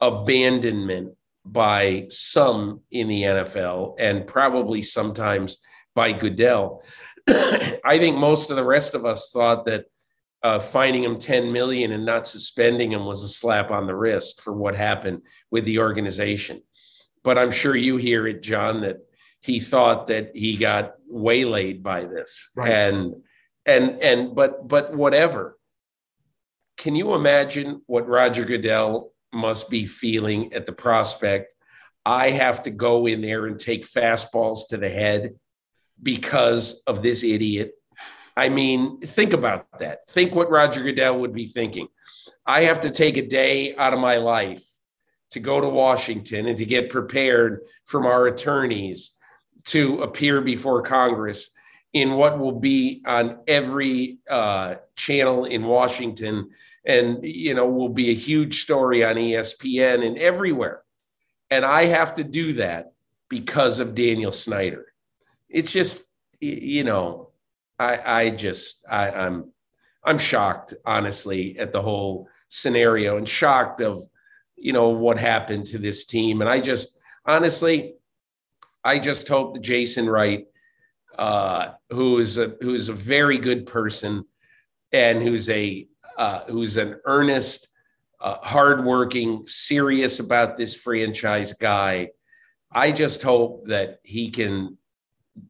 abandonment 0.00 1.14
by 1.44 2.06
some 2.08 2.80
in 2.90 3.08
the 3.08 3.22
NFL 3.22 3.96
and 3.98 4.26
probably 4.26 4.82
sometimes 4.82 5.58
by 5.94 6.12
Goodell. 6.12 6.82
I 7.28 7.98
think 7.98 8.16
most 8.16 8.50
of 8.50 8.56
the 8.56 8.64
rest 8.64 8.94
of 8.94 9.06
us 9.06 9.30
thought 9.30 9.64
that 9.66 9.86
uh, 10.44 10.60
finding 10.60 11.02
him 11.02 11.18
10 11.18 11.52
million 11.52 11.90
and 11.90 12.04
not 12.04 12.26
suspending 12.26 12.92
him 12.92 13.04
was 13.04 13.24
a 13.24 13.28
slap 13.28 13.72
on 13.72 13.86
the 13.86 13.96
wrist 13.96 14.40
for 14.42 14.52
what 14.52 14.76
happened 14.76 15.22
with 15.50 15.64
the 15.64 15.80
organization. 15.80 16.62
But 17.24 17.38
I'm 17.38 17.50
sure 17.50 17.74
you 17.74 17.96
hear 17.96 18.28
it, 18.28 18.42
John, 18.42 18.82
that 18.82 18.98
he 19.40 19.58
thought 19.58 20.06
that 20.08 20.36
he 20.36 20.56
got 20.56 20.94
waylaid 21.08 21.82
by 21.82 22.04
this. 22.04 22.50
Right. 22.54 22.70
And 22.70 23.16
and 23.66 24.02
and 24.02 24.34
but 24.34 24.66
but 24.68 24.94
whatever 24.94 25.58
can 26.76 26.94
you 26.94 27.14
imagine 27.14 27.82
what 27.86 28.08
roger 28.08 28.44
goodell 28.44 29.12
must 29.32 29.70
be 29.70 29.86
feeling 29.86 30.52
at 30.52 30.66
the 30.66 30.72
prospect 30.72 31.54
i 32.04 32.30
have 32.30 32.62
to 32.62 32.70
go 32.70 33.06
in 33.06 33.20
there 33.20 33.46
and 33.46 33.58
take 33.58 33.86
fastballs 33.86 34.68
to 34.68 34.76
the 34.76 34.88
head 34.88 35.34
because 36.02 36.82
of 36.86 37.02
this 37.02 37.24
idiot 37.24 37.72
i 38.36 38.48
mean 38.48 39.00
think 39.00 39.32
about 39.32 39.66
that 39.78 40.08
think 40.08 40.34
what 40.34 40.50
roger 40.50 40.82
goodell 40.82 41.18
would 41.18 41.32
be 41.32 41.46
thinking 41.46 41.88
i 42.46 42.62
have 42.62 42.80
to 42.80 42.90
take 42.90 43.16
a 43.16 43.26
day 43.26 43.74
out 43.76 43.92
of 43.94 44.00
my 44.00 44.16
life 44.16 44.64
to 45.30 45.40
go 45.40 45.60
to 45.60 45.68
washington 45.68 46.46
and 46.46 46.56
to 46.56 46.64
get 46.64 46.90
prepared 46.90 47.60
from 47.84 48.06
our 48.06 48.26
attorneys 48.26 49.12
to 49.64 50.02
appear 50.02 50.40
before 50.40 50.82
congress 50.82 51.50
in 51.94 52.14
what 52.14 52.38
will 52.38 52.58
be 52.58 53.00
on 53.06 53.38
every 53.46 54.18
uh, 54.28 54.74
channel 54.96 55.44
in 55.44 55.64
Washington, 55.64 56.50
and 56.84 57.24
you 57.24 57.54
know 57.54 57.66
will 57.66 57.88
be 57.88 58.10
a 58.10 58.14
huge 58.14 58.62
story 58.62 59.04
on 59.04 59.14
ESPN 59.14 60.04
and 60.06 60.18
everywhere. 60.18 60.82
And 61.50 61.64
I 61.64 61.84
have 61.84 62.14
to 62.14 62.24
do 62.24 62.54
that 62.54 62.92
because 63.28 63.78
of 63.78 63.94
Daniel 63.94 64.32
Snyder. 64.32 64.86
It's 65.48 65.70
just 65.70 66.08
you 66.40 66.84
know, 66.84 67.30
I 67.84 68.20
I 68.20 68.30
just 68.30 68.84
I, 68.90 69.10
I'm 69.10 69.52
I'm 70.04 70.18
shocked 70.18 70.74
honestly 70.84 71.58
at 71.58 71.72
the 71.72 71.82
whole 71.82 72.28
scenario 72.48 73.16
and 73.16 73.28
shocked 73.28 73.80
of 73.80 74.02
you 74.56 74.72
know 74.72 74.88
what 74.88 75.18
happened 75.18 75.66
to 75.66 75.78
this 75.78 76.04
team. 76.04 76.40
And 76.40 76.50
I 76.50 76.60
just 76.60 76.98
honestly, 77.26 77.94
I 78.84 78.98
just 78.98 79.28
hope 79.28 79.54
that 79.54 79.62
Jason 79.62 80.08
Wright 80.08 80.46
uh, 81.18 81.72
who 81.90 82.18
is 82.18 82.38
a 82.38 82.56
who's 82.60 82.88
a 82.88 82.92
very 82.94 83.38
good 83.38 83.66
person 83.66 84.24
and 84.92 85.22
who's 85.22 85.48
a 85.50 85.86
uh, 86.16 86.44
who's 86.44 86.76
an 86.76 87.00
earnest, 87.04 87.68
uh, 88.20 88.36
hardworking, 88.42 89.44
serious 89.46 90.20
about 90.20 90.56
this 90.56 90.74
franchise 90.74 91.52
guy. 91.52 92.08
I 92.72 92.92
just 92.92 93.22
hope 93.22 93.66
that 93.68 94.00
he 94.02 94.30
can 94.30 94.78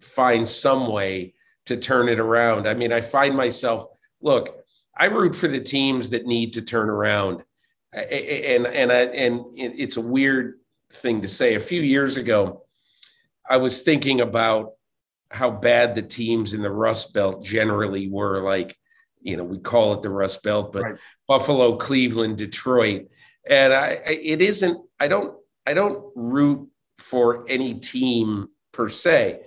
find 0.01 0.49
some 0.49 0.91
way 0.91 1.35
to 1.67 1.77
turn 1.77 2.09
it 2.09 2.19
around. 2.19 2.69
I 2.69 2.75
mean, 2.75 2.93
I 2.93 3.01
find 3.01 3.37
myself 3.37 3.87
look. 4.21 4.61
I 4.97 5.07
root 5.07 5.35
for 5.35 5.49
the 5.49 5.61
teams 5.61 6.11
that 6.11 6.27
need 6.27 6.53
to 6.53 6.63
turn 6.63 6.89
around, 6.89 7.43
and 7.93 8.67
and 8.67 8.93
I, 8.93 9.03
and 9.07 9.45
it's 9.55 9.97
a 9.97 10.01
weird 10.01 10.61
thing 10.93 11.21
to 11.23 11.29
say. 11.29 11.55
A 11.55 11.61
few 11.61 11.83
years 11.83 12.17
ago, 12.17 12.65
I 13.49 13.57
was 13.57 13.83
thinking 13.83 14.21
about 14.21 14.73
how 15.31 15.51
bad 15.51 15.95
the 15.95 16.03
teams 16.03 16.55
in 16.55 16.63
the 16.63 16.71
Rust 16.71 17.13
Belt 17.13 17.45
generally 17.45 18.09
were. 18.09 18.41
Like, 18.41 18.77
you 19.21 19.37
know, 19.37 19.45
we 19.45 19.59
call 19.59 19.95
it 19.95 20.03
the 20.03 20.11
Rust 20.11 20.43
Belt, 20.43 20.73
but 20.73 20.83
right. 20.83 20.99
Buffalo, 21.27 21.77
Cleveland, 21.77 22.39
Detroit, 22.39 23.09
and 23.49 23.73
I, 23.73 24.01
I, 24.07 24.11
it 24.23 24.41
isn't. 24.41 24.79
I 25.01 25.09
don't. 25.09 25.37
I 25.67 25.75
don't 25.75 26.13
root 26.15 26.69
for 26.99 27.47
any 27.49 27.75
team 27.75 28.49
per 28.73 28.89
se. 28.89 29.41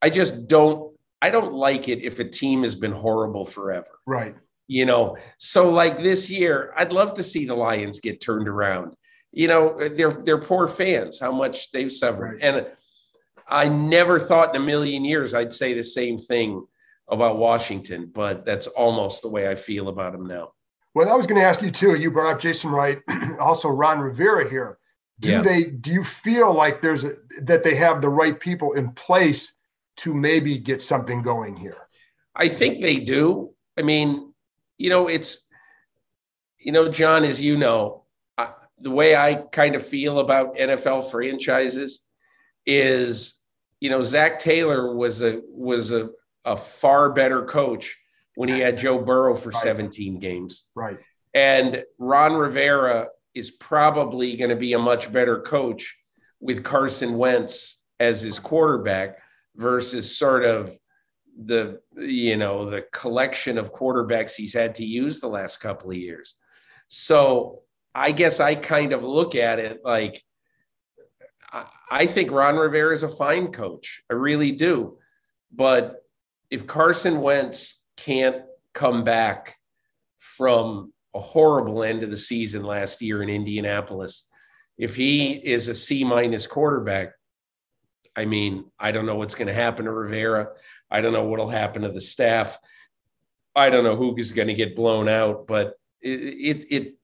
I 0.00 0.10
just 0.10 0.46
don't. 0.46 0.91
I 1.22 1.30
don't 1.30 1.54
like 1.54 1.88
it 1.88 2.02
if 2.02 2.18
a 2.18 2.24
team 2.24 2.64
has 2.64 2.74
been 2.74 2.90
horrible 2.90 3.46
forever. 3.46 4.00
Right. 4.06 4.34
You 4.66 4.84
know, 4.86 5.16
so 5.38 5.70
like 5.70 6.02
this 6.02 6.28
year, 6.28 6.74
I'd 6.76 6.92
love 6.92 7.14
to 7.14 7.22
see 7.22 7.46
the 7.46 7.54
Lions 7.54 8.00
get 8.00 8.20
turned 8.20 8.48
around. 8.48 8.96
You 9.30 9.46
know, 9.46 9.88
they're 9.94 10.10
they're 10.10 10.38
poor 10.38 10.66
fans, 10.66 11.20
how 11.20 11.32
much 11.32 11.70
they've 11.70 11.92
suffered, 11.92 12.40
right. 12.42 12.42
and 12.42 12.66
I 13.48 13.68
never 13.68 14.18
thought 14.18 14.54
in 14.54 14.60
a 14.60 14.64
million 14.64 15.04
years 15.04 15.32
I'd 15.32 15.52
say 15.52 15.72
the 15.72 15.84
same 15.84 16.18
thing 16.18 16.66
about 17.08 17.38
Washington, 17.38 18.10
but 18.12 18.44
that's 18.44 18.66
almost 18.66 19.22
the 19.22 19.28
way 19.28 19.48
I 19.48 19.54
feel 19.54 19.88
about 19.88 20.14
him 20.14 20.26
now. 20.26 20.52
Well, 20.94 21.08
I 21.08 21.14
was 21.14 21.26
going 21.26 21.40
to 21.40 21.46
ask 21.46 21.62
you 21.62 21.70
too. 21.70 21.94
You 21.94 22.10
brought 22.10 22.34
up 22.34 22.40
Jason 22.40 22.70
Wright, 22.70 22.98
also 23.40 23.68
Ron 23.68 24.00
Rivera 24.00 24.48
here. 24.48 24.78
Do 25.20 25.30
yeah. 25.30 25.42
they? 25.42 25.64
Do 25.64 25.92
you 25.92 26.04
feel 26.04 26.52
like 26.52 26.82
there's 26.82 27.04
a, 27.04 27.12
that 27.42 27.62
they 27.62 27.74
have 27.76 28.02
the 28.02 28.08
right 28.08 28.38
people 28.38 28.72
in 28.72 28.90
place 28.92 29.54
to 29.98 30.14
maybe 30.14 30.58
get 30.58 30.82
something 30.82 31.22
going 31.22 31.56
here? 31.56 31.76
I 32.34 32.48
think 32.48 32.80
they 32.80 32.96
do. 32.96 33.52
I 33.78 33.82
mean, 33.82 34.32
you 34.78 34.90
know, 34.90 35.08
it's 35.08 35.48
you 36.58 36.72
know, 36.72 36.88
John, 36.88 37.24
as 37.24 37.40
you 37.40 37.56
know, 37.56 38.04
I, 38.38 38.50
the 38.78 38.90
way 38.90 39.16
I 39.16 39.34
kind 39.34 39.74
of 39.74 39.86
feel 39.86 40.20
about 40.20 40.56
NFL 40.56 41.10
franchises 41.10 42.06
is 42.66 43.42
you 43.82 43.90
know, 43.90 44.00
Zac 44.00 44.38
Taylor 44.38 44.94
was 44.94 45.22
a 45.22 45.40
was 45.48 45.90
a, 45.90 46.10
a 46.44 46.56
far 46.56 47.10
better 47.10 47.44
coach 47.44 47.98
when 48.36 48.48
he 48.48 48.60
had 48.60 48.78
Joe 48.78 48.98
Burrow 48.98 49.34
for 49.34 49.50
17 49.50 50.20
games. 50.20 50.66
Right. 50.76 50.98
And 51.34 51.82
Ron 51.98 52.34
Rivera 52.34 53.08
is 53.34 53.50
probably 53.50 54.36
going 54.36 54.50
to 54.50 54.56
be 54.56 54.74
a 54.74 54.78
much 54.78 55.10
better 55.10 55.40
coach 55.40 55.96
with 56.40 56.62
Carson 56.62 57.18
Wentz 57.18 57.82
as 57.98 58.22
his 58.22 58.38
quarterback 58.38 59.18
versus 59.56 60.16
sort 60.16 60.44
of 60.44 60.76
the 61.44 61.80
you 61.96 62.36
know 62.36 62.68
the 62.68 62.82
collection 62.92 63.56
of 63.56 63.72
quarterbacks 63.72 64.34
he's 64.34 64.52
had 64.52 64.74
to 64.74 64.84
use 64.84 65.18
the 65.18 65.28
last 65.28 65.60
couple 65.60 65.90
of 65.90 65.96
years. 65.96 66.34
So 66.88 67.60
I 67.94 68.12
guess 68.12 68.40
I 68.40 68.54
kind 68.54 68.92
of 68.92 69.04
look 69.04 69.34
at 69.34 69.58
it 69.58 69.80
like 69.84 70.22
I 71.90 72.06
think 72.06 72.30
Ron 72.30 72.56
Rivera 72.56 72.92
is 72.94 73.02
a 73.02 73.08
fine 73.08 73.52
coach. 73.52 74.02
I 74.10 74.14
really 74.14 74.52
do. 74.52 74.96
But 75.54 75.96
if 76.50 76.66
Carson 76.66 77.20
Wentz 77.20 77.82
can't 77.98 78.42
come 78.72 79.04
back 79.04 79.56
from 80.18 80.92
a 81.14 81.20
horrible 81.20 81.82
end 81.82 82.02
of 82.02 82.08
the 82.08 82.16
season 82.16 82.62
last 82.62 83.02
year 83.02 83.22
in 83.22 83.28
Indianapolis, 83.28 84.28
if 84.78 84.96
he 84.96 85.32
is 85.32 85.68
a 85.68 85.74
C 85.74 86.02
minus 86.04 86.46
quarterback, 86.46 87.12
I 88.14 88.24
mean, 88.24 88.64
I 88.78 88.92
don't 88.92 89.06
know 89.06 89.16
what's 89.16 89.34
going 89.34 89.48
to 89.48 89.54
happen 89.54 89.86
to 89.86 89.92
Rivera. 89.92 90.50
I 90.90 91.00
don't 91.00 91.12
know 91.12 91.24
what'll 91.24 91.48
happen 91.48 91.82
to 91.82 91.88
the 91.88 92.00
staff. 92.00 92.58
I 93.54 93.70
don't 93.70 93.84
know 93.84 93.96
who 93.96 94.14
is 94.16 94.32
going 94.32 94.48
to 94.48 94.54
get 94.54 94.76
blown 94.76 95.08
out, 95.08 95.46
but 95.46 95.74
it, 96.00 96.20
it 96.20 96.66
it 96.70 96.94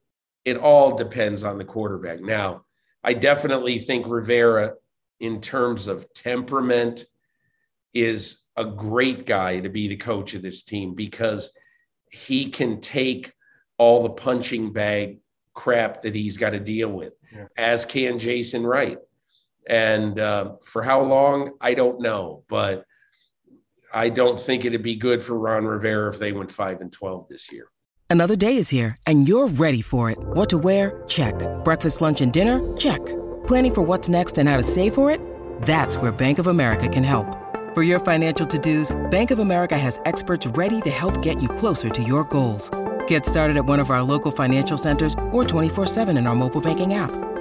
it 0.45 0.57
all 0.57 0.95
depends 0.95 1.43
on 1.43 1.57
the 1.57 1.65
quarterback. 1.65 2.21
Now, 2.21 2.65
I 3.03 3.13
definitely 3.13 3.79
think 3.79 4.05
Rivera, 4.07 4.73
in 5.19 5.41
terms 5.41 5.87
of 5.87 6.11
temperament, 6.13 7.05
is 7.93 8.41
a 8.55 8.65
great 8.65 9.25
guy 9.25 9.59
to 9.59 9.69
be 9.69 9.87
the 9.87 9.95
coach 9.95 10.33
of 10.33 10.41
this 10.41 10.63
team 10.63 10.93
because 10.93 11.51
he 12.11 12.49
can 12.49 12.81
take 12.81 13.33
all 13.77 14.03
the 14.03 14.09
punching 14.09 14.73
bag 14.73 15.19
crap 15.53 16.01
that 16.01 16.15
he's 16.15 16.37
got 16.37 16.51
to 16.51 16.59
deal 16.59 16.89
with, 16.89 17.13
yeah. 17.33 17.45
as 17.57 17.85
can 17.85 18.19
Jason 18.19 18.65
Wright. 18.65 18.97
And 19.69 20.19
uh, 20.19 20.53
for 20.65 20.81
how 20.81 21.01
long, 21.01 21.51
I 21.61 21.75
don't 21.75 22.01
know, 22.01 22.43
but 22.49 22.85
I 23.93 24.09
don't 24.09 24.39
think 24.39 24.65
it'd 24.65 24.83
be 24.83 24.95
good 24.95 25.23
for 25.23 25.37
Ron 25.37 25.65
Rivera 25.65 26.11
if 26.11 26.19
they 26.19 26.31
went 26.31 26.51
five 26.51 26.81
and 26.81 26.91
twelve 26.91 27.27
this 27.27 27.51
year. 27.51 27.69
Another 28.09 28.35
day 28.35 28.57
is 28.57 28.69
here, 28.69 28.97
and 29.05 29.27
you're 29.27 29.47
ready 29.47 29.81
for 29.81 30.09
it. 30.09 30.17
What 30.19 30.49
to 30.49 30.57
wear? 30.57 31.03
Check. 31.07 31.35
Breakfast, 31.63 32.01
lunch, 32.01 32.21
and 32.21 32.33
dinner? 32.33 32.75
Check. 32.75 32.99
Planning 33.45 33.73
for 33.75 33.81
what's 33.83 34.09
next 34.09 34.39
and 34.39 34.49
how 34.49 34.57
to 34.57 34.63
save 34.63 34.95
for 34.95 35.11
it? 35.11 35.21
That's 35.61 35.95
where 35.97 36.11
Bank 36.11 36.39
of 36.39 36.47
America 36.47 36.89
can 36.89 37.03
help. 37.03 37.27
For 37.75 37.83
your 37.83 37.99
financial 37.99 38.47
to-dos, 38.47 38.89
Bank 39.11 39.29
of 39.29 39.37
America 39.37 39.77
has 39.77 39.99
experts 40.05 40.47
ready 40.47 40.81
to 40.81 40.89
help 40.89 41.21
get 41.21 41.39
you 41.39 41.47
closer 41.47 41.89
to 41.89 42.01
your 42.01 42.23
goals. 42.23 42.71
Get 43.05 43.25
started 43.27 43.57
at 43.57 43.65
one 43.65 43.79
of 43.79 43.91
our 43.91 44.01
local 44.01 44.31
financial 44.31 44.77
centers 44.77 45.13
or 45.31 45.43
24-7 45.43 46.17
in 46.17 46.25
our 46.25 46.35
mobile 46.35 46.61
banking 46.61 46.95
app. 46.95 47.11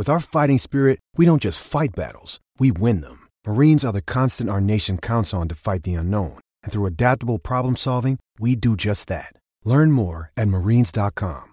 With 0.00 0.08
our 0.08 0.18
fighting 0.18 0.56
spirit, 0.56 0.98
we 1.18 1.26
don't 1.26 1.42
just 1.42 1.62
fight 1.62 1.90
battles, 1.94 2.40
we 2.58 2.72
win 2.72 3.02
them. 3.02 3.28
Marines 3.46 3.84
are 3.84 3.92
the 3.92 4.00
constant 4.00 4.48
our 4.48 4.58
nation 4.58 4.96
counts 4.96 5.34
on 5.34 5.46
to 5.48 5.54
fight 5.54 5.82
the 5.82 5.92
unknown. 5.92 6.40
And 6.62 6.72
through 6.72 6.86
adaptable 6.86 7.38
problem 7.38 7.76
solving, 7.76 8.18
we 8.38 8.56
do 8.56 8.76
just 8.76 9.08
that. 9.08 9.34
Learn 9.62 9.92
more 9.92 10.32
at 10.38 10.48
marines.com. 10.48 11.52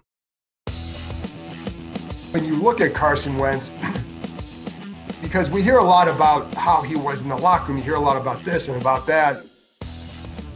When 2.30 2.42
you 2.42 2.56
look 2.56 2.80
at 2.80 2.94
Carson 2.94 3.36
Wentz, 3.36 3.74
because 5.20 5.50
we 5.50 5.60
hear 5.60 5.76
a 5.76 5.84
lot 5.84 6.08
about 6.08 6.54
how 6.54 6.80
he 6.80 6.96
was 6.96 7.20
in 7.20 7.28
the 7.28 7.36
locker 7.36 7.66
room, 7.66 7.76
you 7.76 7.84
hear 7.84 7.96
a 7.96 8.00
lot 8.00 8.16
about 8.16 8.38
this 8.46 8.68
and 8.68 8.80
about 8.80 9.06
that 9.08 9.44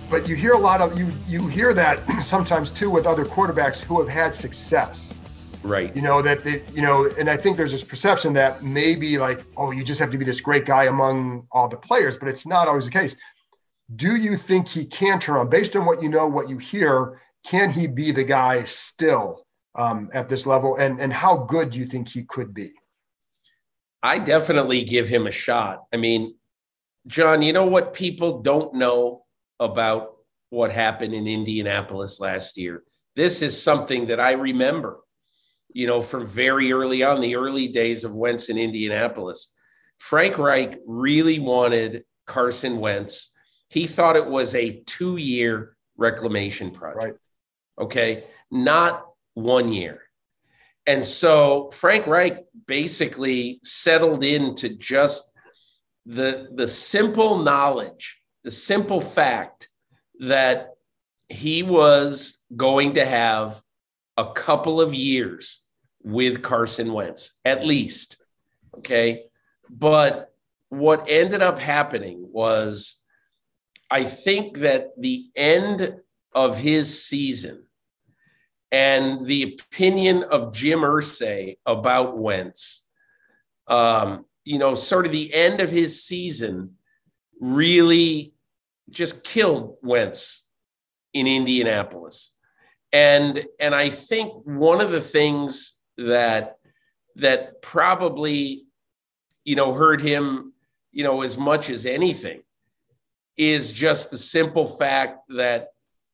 but 0.09 0.27
you 0.29 0.35
hear 0.35 0.53
a 0.53 0.59
lot 0.59 0.81
of 0.81 0.99
you 0.99 1.12
you 1.27 1.47
hear 1.47 1.75
that 1.75 2.01
sometimes 2.23 2.71
too 2.71 2.88
with 2.88 3.07
other 3.07 3.27
quarterbacks 3.27 3.81
who 3.81 3.99
have 3.99 4.09
had 4.09 4.35
success 4.35 5.19
right. 5.62 5.94
You 5.94 6.03
know 6.03 6.22
that 6.22 6.44
they, 6.44 6.62
you 6.72 6.83
know 6.83 7.09
and 7.18 7.29
i 7.29 7.37
think 7.37 7.57
there's 7.57 7.72
this 7.72 7.85
perception 7.85 8.33
that 8.35 8.62
maybe 8.62 9.18
like 9.18 9.44
oh 9.57 9.70
you 9.70 9.85
just 9.85 10.01
have 10.01 10.11
to 10.11 10.18
be 10.18 10.25
this 10.25 10.40
great 10.40 10.66
guy 10.66 10.85
among 10.85 11.46
all 11.53 11.68
the 11.68 11.77
players 11.77 12.16
but 12.16 12.29
it's 12.29 12.46
not 12.46 12.68
always 12.68 12.85
the 12.85 12.90
case. 12.90 13.16
Do 13.94 14.16
you 14.16 14.37
think 14.37 14.68
he 14.68 14.87
can 14.87 15.18
turn 15.20 15.37
on 15.37 15.48
based 15.48 15.77
on 15.77 15.85
what 15.85 16.03
you 16.03 16.09
know 16.09 16.27
what 16.27 16.48
you 16.48 16.59
hear 16.59 17.20
can 17.44 17.70
he 17.70 17.87
be 17.87 18.12
the 18.12 18.25
guy 18.25 18.64
still 18.64 19.44
um, 19.75 20.09
at 20.12 20.29
this 20.29 20.46
level? 20.46 20.77
And 20.77 21.01
and 21.01 21.12
how 21.12 21.37
good 21.37 21.70
do 21.70 21.79
you 21.79 21.87
think 21.87 22.09
he 22.09 22.25
could 22.25 22.55
be? 22.55 22.72
I 24.03 24.18
definitely 24.18 24.85
give 24.85 25.09
him 25.09 25.27
a 25.27 25.33
shot. 25.33 25.85
I 25.92 25.96
mean 25.96 26.37
john 27.09 27.42
you 27.42 27.53
know 27.53 27.66
what 27.66 27.92
people 27.92 28.42
don't 28.42 28.75
know 28.75 29.25
about 29.59 30.12
what 30.53 30.70
happened 30.70 31.14
in 31.14 31.27
Indianapolis 31.27 32.20
last 32.20 32.59
year. 32.59 32.83
This 33.16 33.40
is 33.40 33.61
something 33.61 34.07
that 34.09 34.20
I 34.20 34.33
remember, 34.33 35.01
you 35.75 35.87
know, 35.87 36.01
from 36.01 36.27
very 36.27 36.73
early 36.73 37.03
on, 37.03 37.21
the 37.21 37.37
early 37.37 37.69
days 37.69 38.05
of 38.05 38.15
Wentz 38.15 38.49
in 38.49 38.59
Indianapolis. 38.59 39.55
Frank 39.99 40.39
Reich 40.39 40.79
really 40.87 41.39
wanted 41.39 42.05
Carson 42.27 42.79
Wentz. 42.79 43.33
He 43.69 43.87
thought 43.87 44.17
it 44.17 44.27
was 44.27 44.55
a 44.55 44.83
two 44.87 45.17
year 45.17 45.77
reclamation 45.97 46.71
project. 46.71 47.05
Right. 47.05 47.15
Okay. 47.85 48.25
Not 48.51 49.07
one 49.35 49.73
year. 49.73 50.03
And 50.87 51.05
so 51.05 51.71
Frank 51.73 52.07
Reich 52.07 52.45
basically 52.67 53.61
settled 53.63 54.25
into 54.25 54.71
just 54.71 55.33
the, 56.05 56.49
the 56.55 56.67
simple 56.67 57.39
knowledge 57.39 58.23
the 58.43 58.51
simple 58.51 59.01
fact 59.01 59.69
that 60.21 60.71
he 61.29 61.63
was 61.63 62.39
going 62.57 62.95
to 62.95 63.05
have 63.05 63.63
a 64.17 64.33
couple 64.33 64.81
of 64.81 64.93
years 64.93 65.62
with 66.05 66.43
Carson 66.43 66.93
Wentz, 66.93 67.38
at 67.45 67.65
least. 67.65 68.23
Okay. 68.79 69.25
But 69.71 70.33
what 70.69 71.05
ended 71.09 71.43
up 71.43 71.59
happening 71.59 72.27
was 72.33 73.01
I 73.91 74.05
think 74.05 74.59
that 74.59 74.93
the 74.99 75.27
end 75.37 75.97
of 76.35 76.57
his 76.57 77.05
season 77.05 77.65
and 78.71 79.27
the 79.27 79.59
opinion 79.71 80.23
of 80.25 80.55
Jim 80.55 80.81
Irsay 80.81 81.59
about 81.67 82.17
Wentz, 82.17 82.87
um, 83.69 84.25
you 84.45 84.59
know, 84.59 84.75
sort 84.75 85.05
of 85.05 85.12
the 85.12 85.33
end 85.35 85.61
of 85.61 85.71
his 85.71 86.05
season 86.05 86.77
really 87.38 88.33
just 88.88 89.25
killed 89.25 89.77
Wentz 89.83 90.43
in 91.12 91.27
Indianapolis. 91.27 92.31
And 92.93 93.45
and 93.61 93.75
I 93.75 93.91
think 93.91 94.33
one 94.45 94.81
of 94.81 94.91
the 94.91 95.01
things 95.01 95.79
that 95.98 96.59
that 97.16 97.61
probably 97.62 98.64
you 99.44 99.57
know 99.57 99.72
hurt 99.72 100.00
him 100.00 100.52
you 100.90 101.05
know 101.05 101.22
as 101.22 101.37
much 101.37 101.70
as 101.70 101.87
anything 101.87 102.42
is 103.37 103.72
just 103.72 104.11
the 104.11 104.18
simple 104.18 104.66
fact 104.66 105.20
that 105.28 105.68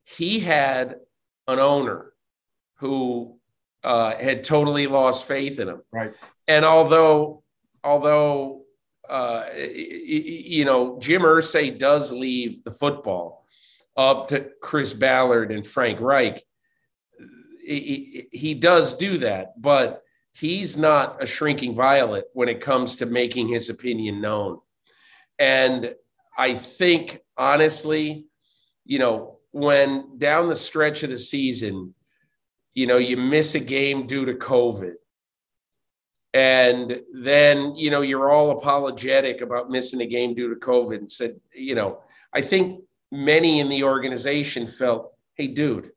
he 0.05 0.39
had 0.41 0.97
an 1.47 1.59
owner 1.59 2.13
who 2.77 3.39
uh, 3.85 4.15
had 4.17 4.45
totally 4.45 4.87
lost 4.87 5.25
faith 5.25 5.59
in 5.59 5.69
him. 5.69 5.83
Right. 5.93 6.13
And 6.47 6.65
although 6.65 7.43
although 7.85 8.63
uh, 9.09 9.47
you 9.57 10.65
know, 10.65 10.99
Jim 11.01 11.23
Irsay 11.23 11.79
does 11.79 12.13
leave 12.13 12.63
the 12.65 12.71
football 12.71 13.47
up 13.97 14.29
to 14.29 14.51
Chris 14.61 14.93
Ballard 14.93 15.51
and 15.51 15.67
Frank 15.67 16.01
Reich. 16.01 16.43
He, 17.69 18.29
he 18.33 18.55
does 18.55 18.95
do 18.97 19.19
that, 19.19 19.61
but 19.61 20.03
he's 20.33 20.79
not 20.79 21.23
a 21.23 21.27
shrinking 21.27 21.75
violet 21.75 22.27
when 22.33 22.49
it 22.49 22.61
comes 22.61 22.97
to 22.97 23.07
making 23.07 23.49
his 23.49 23.69
opinion 23.69 24.21
known. 24.21 24.59
And 25.39 25.95
I 26.37 26.55
think, 26.55 27.21
honestly, 27.37 28.27
you 28.85 28.99
know, 28.99 29.39
when 29.53 30.19
down 30.19 30.49
the 30.49 30.57
stretch 30.57 31.03
of 31.03 31.11
the 31.11 31.19
season, 31.19 31.95
you 32.75 32.87
know, 32.87 32.99
you 32.99 33.17
miss 33.17 33.55
a 33.55 33.61
game 33.61 34.07
due 34.07 34.25
to 34.25 34.35
COVID 34.35 34.95
and 36.35 37.01
then 37.13 37.75
you 37.75 37.91
know 37.91 38.03
you're 38.03 38.31
all 38.31 38.51
apologetic 38.51 39.41
about 39.41 39.71
missing 39.71 40.03
a 40.03 40.07
game 40.07 40.35
due 40.35 40.53
to 40.53 40.61
covid 40.61 40.99
and 40.99 41.11
said 41.11 41.41
you 41.55 41.75
know 41.75 42.01
i 42.35 42.41
think 42.41 42.83
many 43.11 43.61
in 43.61 43.69
the 43.69 43.83
organization 43.83 44.67
felt 44.67 45.15
hey 45.35 45.47
dude 45.47 45.91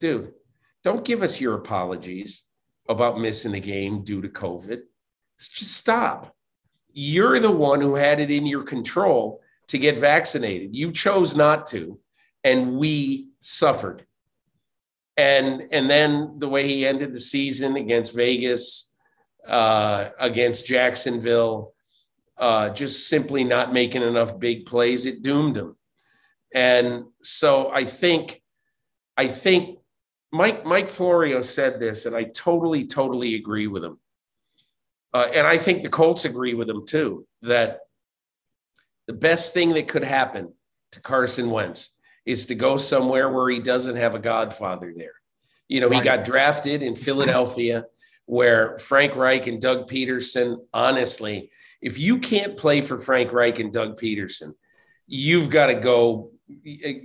dude 0.00 0.32
don't 0.86 1.04
give 1.04 1.24
us 1.24 1.40
your 1.40 1.54
apologies 1.54 2.44
about 2.88 3.18
missing 3.18 3.50
the 3.50 3.58
game 3.58 4.04
due 4.04 4.22
to 4.22 4.28
covid. 4.28 4.82
Just 5.36 5.72
stop. 5.72 6.32
You're 6.92 7.40
the 7.40 7.50
one 7.50 7.80
who 7.80 7.96
had 7.96 8.20
it 8.20 8.30
in 8.30 8.46
your 8.46 8.62
control 8.62 9.40
to 9.66 9.78
get 9.78 9.98
vaccinated. 9.98 10.76
You 10.76 10.92
chose 10.92 11.34
not 11.34 11.66
to 11.70 11.98
and 12.44 12.76
we 12.76 13.30
suffered. 13.40 14.06
And 15.16 15.64
and 15.72 15.90
then 15.90 16.38
the 16.38 16.48
way 16.48 16.68
he 16.68 16.86
ended 16.86 17.10
the 17.10 17.18
season 17.18 17.74
against 17.74 18.14
Vegas, 18.14 18.94
uh, 19.44 20.10
against 20.20 20.66
Jacksonville, 20.66 21.74
uh, 22.38 22.68
just 22.68 23.08
simply 23.08 23.42
not 23.42 23.72
making 23.72 24.02
enough 24.02 24.38
big 24.38 24.66
plays, 24.66 25.04
it 25.04 25.24
doomed 25.24 25.56
him. 25.56 25.74
And 26.54 27.06
so 27.22 27.72
I 27.72 27.84
think, 27.84 28.40
I 29.16 29.26
think 29.26 29.75
Mike 30.32 30.64
Mike 30.64 30.88
Florio 30.88 31.42
said 31.42 31.80
this, 31.80 32.06
and 32.06 32.16
I 32.16 32.24
totally 32.24 32.86
totally 32.86 33.36
agree 33.36 33.66
with 33.66 33.84
him. 33.84 33.98
Uh, 35.14 35.28
and 35.32 35.46
I 35.46 35.56
think 35.56 35.82
the 35.82 35.88
Colts 35.88 36.24
agree 36.24 36.54
with 36.54 36.68
him 36.68 36.84
too 36.86 37.26
that 37.42 37.80
the 39.06 39.12
best 39.12 39.54
thing 39.54 39.72
that 39.74 39.88
could 39.88 40.04
happen 40.04 40.52
to 40.92 41.00
Carson 41.00 41.50
Wentz 41.50 41.92
is 42.24 42.46
to 42.46 42.54
go 42.54 42.76
somewhere 42.76 43.30
where 43.30 43.48
he 43.48 43.60
doesn't 43.60 43.96
have 43.96 44.14
a 44.14 44.18
godfather 44.18 44.92
there. 44.94 45.14
You 45.68 45.80
know, 45.80 45.88
right. 45.88 45.98
he 45.98 46.04
got 46.04 46.24
drafted 46.24 46.82
in 46.82 46.94
Philadelphia, 46.94 47.86
where 48.26 48.76
Frank 48.78 49.16
Reich 49.16 49.46
and 49.46 49.60
Doug 49.60 49.88
Pederson, 49.88 50.58
honestly, 50.74 51.50
if 51.80 51.98
you 51.98 52.18
can't 52.18 52.56
play 52.56 52.80
for 52.80 52.98
Frank 52.98 53.32
Reich 53.32 53.60
and 53.60 53.72
Doug 53.72 53.98
Pederson, 53.98 54.52
you've 55.06 55.50
got 55.50 55.68
to 55.68 55.74
go 55.74 56.32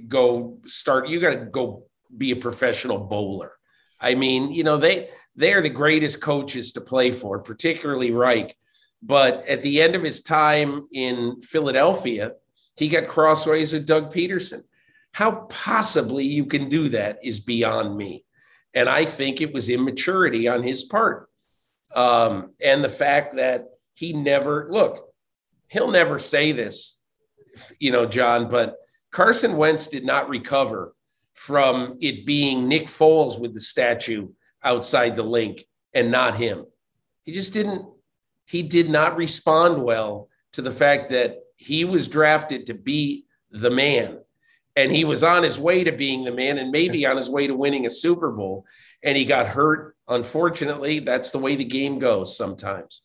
go 0.07 0.57
start. 0.65 1.07
You 1.07 1.19
got 1.19 1.31
to 1.31 1.45
go 1.45 1.85
be 2.17 2.31
a 2.31 2.35
professional 2.35 2.99
bowler. 2.99 3.53
I 3.99 4.15
mean, 4.15 4.51
you 4.51 4.63
know, 4.63 4.77
they 4.77 5.09
they 5.35 5.53
are 5.53 5.61
the 5.61 5.69
greatest 5.69 6.21
coaches 6.21 6.73
to 6.73 6.81
play 6.81 7.11
for, 7.11 7.39
particularly 7.39 8.11
Reich. 8.11 8.57
But 9.01 9.47
at 9.47 9.61
the 9.61 9.81
end 9.81 9.95
of 9.95 10.03
his 10.03 10.21
time 10.21 10.87
in 10.91 11.41
Philadelphia, 11.41 12.33
he 12.75 12.87
got 12.87 13.07
crossways 13.07 13.73
with 13.73 13.87
Doug 13.87 14.13
Pederson. 14.13 14.63
How 15.11 15.47
possibly 15.49 16.25
you 16.25 16.45
can 16.45 16.69
do 16.69 16.89
that 16.89 17.19
is 17.23 17.39
beyond 17.39 17.97
me. 17.97 18.25
And 18.73 18.87
I 18.87 19.05
think 19.05 19.41
it 19.41 19.53
was 19.53 19.69
immaturity 19.69 20.47
on 20.47 20.63
his 20.63 20.83
part. 20.85 21.29
Um, 21.93 22.53
and 22.61 22.83
the 22.83 22.89
fact 22.89 23.35
that 23.35 23.65
he 23.93 24.13
never, 24.13 24.67
look, 24.71 25.09
he'll 25.67 25.91
never 25.91 26.19
say 26.19 26.53
this, 26.53 27.01
you 27.79 27.91
know, 27.91 28.05
John, 28.05 28.49
but 28.49 28.77
Carson 29.11 29.57
Wentz 29.57 29.89
did 29.89 30.05
not 30.05 30.29
recover 30.29 30.93
from 31.41 31.97
it 32.01 32.23
being 32.23 32.67
Nick 32.67 32.85
Foles 32.85 33.39
with 33.39 33.51
the 33.51 33.59
statue 33.59 34.27
outside 34.63 35.15
the 35.15 35.23
Linc 35.23 35.65
and 35.91 36.11
not 36.11 36.37
him. 36.37 36.67
He 37.23 37.31
just 37.31 37.51
didn't, 37.51 37.83
he 38.45 38.61
did 38.61 38.91
not 38.91 39.17
respond 39.17 39.81
well 39.81 40.29
to 40.53 40.61
the 40.61 40.69
fact 40.69 41.09
that 41.09 41.37
he 41.55 41.83
was 41.83 42.07
drafted 42.07 42.67
to 42.67 42.75
be 42.75 43.25
the 43.49 43.71
man 43.71 44.19
and 44.75 44.91
he 44.91 45.03
was 45.03 45.23
on 45.23 45.41
his 45.41 45.59
way 45.59 45.83
to 45.83 45.91
being 45.91 46.23
the 46.23 46.31
man 46.31 46.59
and 46.59 46.69
maybe 46.69 47.07
on 47.07 47.17
his 47.17 47.27
way 47.27 47.47
to 47.47 47.55
winning 47.55 47.87
a 47.87 47.89
Super 47.89 48.29
Bowl 48.29 48.63
and 49.01 49.17
he 49.17 49.25
got 49.25 49.47
hurt. 49.47 49.95
Unfortunately, 50.09 50.99
that's 50.99 51.31
the 51.31 51.39
way 51.39 51.55
the 51.55 51.65
game 51.65 51.97
goes 51.97 52.37
sometimes. 52.37 53.01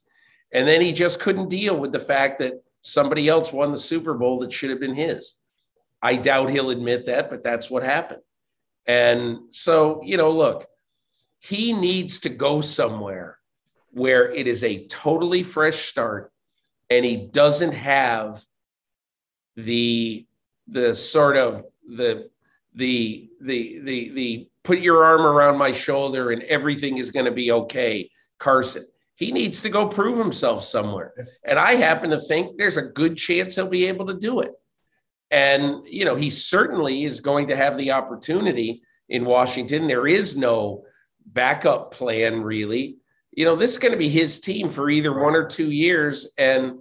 And 0.52 0.68
then 0.68 0.82
he 0.82 0.92
just 0.92 1.20
couldn't 1.20 1.48
deal 1.48 1.78
with 1.78 1.90
the 1.90 1.98
fact 1.98 2.36
that 2.40 2.62
somebody 2.82 3.30
else 3.30 3.50
won 3.50 3.72
the 3.72 3.78
Super 3.78 4.12
Bowl 4.12 4.40
that 4.40 4.52
should 4.52 4.68
have 4.68 4.80
been 4.80 4.94
his. 4.94 5.36
I 6.02 6.16
doubt 6.16 6.50
he'll 6.50 6.68
admit 6.68 7.06
that, 7.06 7.30
but 7.30 7.42
that's 7.42 7.70
what 7.70 7.82
happened. 7.82 8.20
And 8.86 9.38
so, 9.50 10.00
you 10.04 10.16
know, 10.16 10.30
look, 10.30 10.66
he 11.40 11.72
needs 11.72 12.20
to 12.20 12.28
go 12.28 12.60
somewhere 12.60 13.38
where 13.90 14.32
it 14.32 14.46
is 14.46 14.62
a 14.62 14.86
totally 14.86 15.42
fresh 15.42 15.88
start 15.88 16.32
and 16.90 17.04
he 17.04 17.16
doesn't 17.16 17.72
have 17.72 18.44
the 19.56 20.26
the 20.68 20.94
sort 20.94 21.36
of 21.36 21.64
the 21.88 22.28
the 22.74 23.30
the 23.40 23.80
the 23.80 24.10
the 24.10 24.48
put 24.62 24.80
your 24.80 25.04
arm 25.04 25.22
around 25.22 25.56
my 25.56 25.72
shoulder 25.72 26.30
and 26.30 26.42
everything 26.44 26.98
is 26.98 27.10
going 27.10 27.24
to 27.24 27.32
be 27.32 27.52
okay 27.52 28.10
carson. 28.38 28.84
He 29.14 29.32
needs 29.32 29.62
to 29.62 29.70
go 29.70 29.88
prove 29.88 30.18
himself 30.18 30.62
somewhere. 30.62 31.14
And 31.44 31.58
i 31.58 31.72
happen 31.72 32.10
to 32.10 32.20
think 32.20 32.58
there's 32.58 32.76
a 32.76 32.82
good 32.82 33.16
chance 33.16 33.54
he'll 33.54 33.68
be 33.68 33.86
able 33.86 34.06
to 34.06 34.14
do 34.14 34.40
it 34.40 34.52
and 35.30 35.82
you 35.86 36.04
know 36.04 36.14
he 36.14 36.30
certainly 36.30 37.04
is 37.04 37.20
going 37.20 37.46
to 37.46 37.56
have 37.56 37.76
the 37.76 37.90
opportunity 37.90 38.82
in 39.08 39.24
washington 39.24 39.86
there 39.86 40.06
is 40.06 40.36
no 40.36 40.84
backup 41.26 41.92
plan 41.92 42.42
really 42.42 42.98
you 43.32 43.44
know 43.44 43.56
this 43.56 43.72
is 43.72 43.78
going 43.78 43.92
to 43.92 43.98
be 43.98 44.08
his 44.08 44.40
team 44.40 44.70
for 44.70 44.88
either 44.88 45.12
one 45.12 45.34
or 45.34 45.46
two 45.46 45.70
years 45.70 46.32
and 46.38 46.78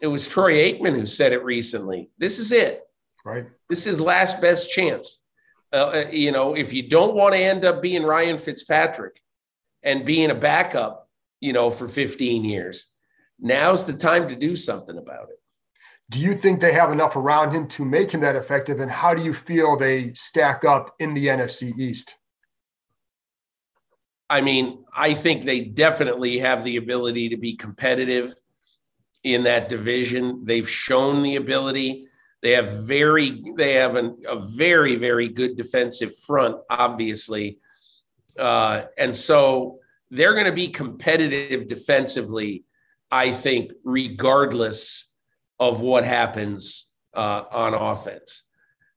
it 0.00 0.06
was 0.06 0.28
troy 0.28 0.54
aikman 0.54 0.94
who 0.94 1.06
said 1.06 1.32
it 1.32 1.42
recently 1.44 2.08
this 2.18 2.38
is 2.38 2.52
it 2.52 2.82
Right. 3.24 3.46
This 3.68 3.86
is 3.86 4.00
last 4.00 4.40
best 4.40 4.70
chance. 4.70 5.20
Uh, 5.72 5.76
uh, 5.76 6.04
you 6.10 6.32
know, 6.32 6.54
if 6.54 6.72
you 6.72 6.88
don't 6.88 7.14
want 7.14 7.34
to 7.34 7.40
end 7.40 7.64
up 7.64 7.80
being 7.80 8.02
Ryan 8.02 8.38
Fitzpatrick 8.38 9.20
and 9.82 10.04
being 10.04 10.30
a 10.30 10.34
backup, 10.34 11.08
you 11.40 11.52
know, 11.52 11.70
for 11.70 11.88
15 11.88 12.44
years, 12.44 12.90
now's 13.38 13.84
the 13.84 13.92
time 13.92 14.28
to 14.28 14.36
do 14.36 14.54
something 14.54 14.98
about 14.98 15.28
it. 15.30 15.40
Do 16.10 16.20
you 16.20 16.34
think 16.34 16.60
they 16.60 16.72
have 16.72 16.92
enough 16.92 17.16
around 17.16 17.52
him 17.52 17.68
to 17.68 17.84
make 17.84 18.10
him 18.10 18.20
that 18.20 18.36
effective? 18.36 18.80
And 18.80 18.90
how 18.90 19.14
do 19.14 19.22
you 19.22 19.32
feel 19.32 19.76
they 19.76 20.12
stack 20.12 20.64
up 20.64 20.94
in 20.98 21.14
the 21.14 21.28
NFC 21.28 21.76
East? 21.78 22.16
I 24.28 24.40
mean, 24.40 24.84
I 24.94 25.12
think 25.12 25.44
they 25.44 25.60
definitely 25.60 26.38
have 26.38 26.64
the 26.64 26.76
ability 26.76 27.28
to 27.28 27.36
be 27.36 27.54
competitive 27.54 28.34
in 29.24 29.42
that 29.44 29.68
division. 29.68 30.40
They've 30.44 30.68
shown 30.68 31.22
the 31.22 31.36
ability. 31.36 32.06
They 32.42 32.52
have 32.52 32.84
very 32.84 33.42
they 33.56 33.74
have 33.74 33.94
an, 33.96 34.22
a 34.26 34.40
very 34.40 34.96
very 34.96 35.28
good 35.28 35.56
defensive 35.56 36.16
front, 36.18 36.56
obviously, 36.70 37.58
uh, 38.38 38.84
and 38.98 39.14
so 39.14 39.78
they're 40.10 40.34
going 40.34 40.46
to 40.46 40.52
be 40.52 40.68
competitive 40.68 41.66
defensively. 41.66 42.64
I 43.10 43.30
think, 43.30 43.72
regardless 43.84 45.11
of 45.58 45.80
what 45.80 46.04
happens 46.04 46.86
uh, 47.14 47.44
on 47.50 47.74
offense. 47.74 48.42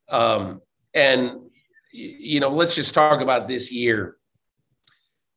Um, 0.09 0.61
and 0.93 1.39
you 1.91 2.39
know, 2.39 2.49
let's 2.49 2.75
just 2.75 2.93
talk 2.93 3.21
about 3.21 3.47
this 3.47 3.71
year. 3.71 4.17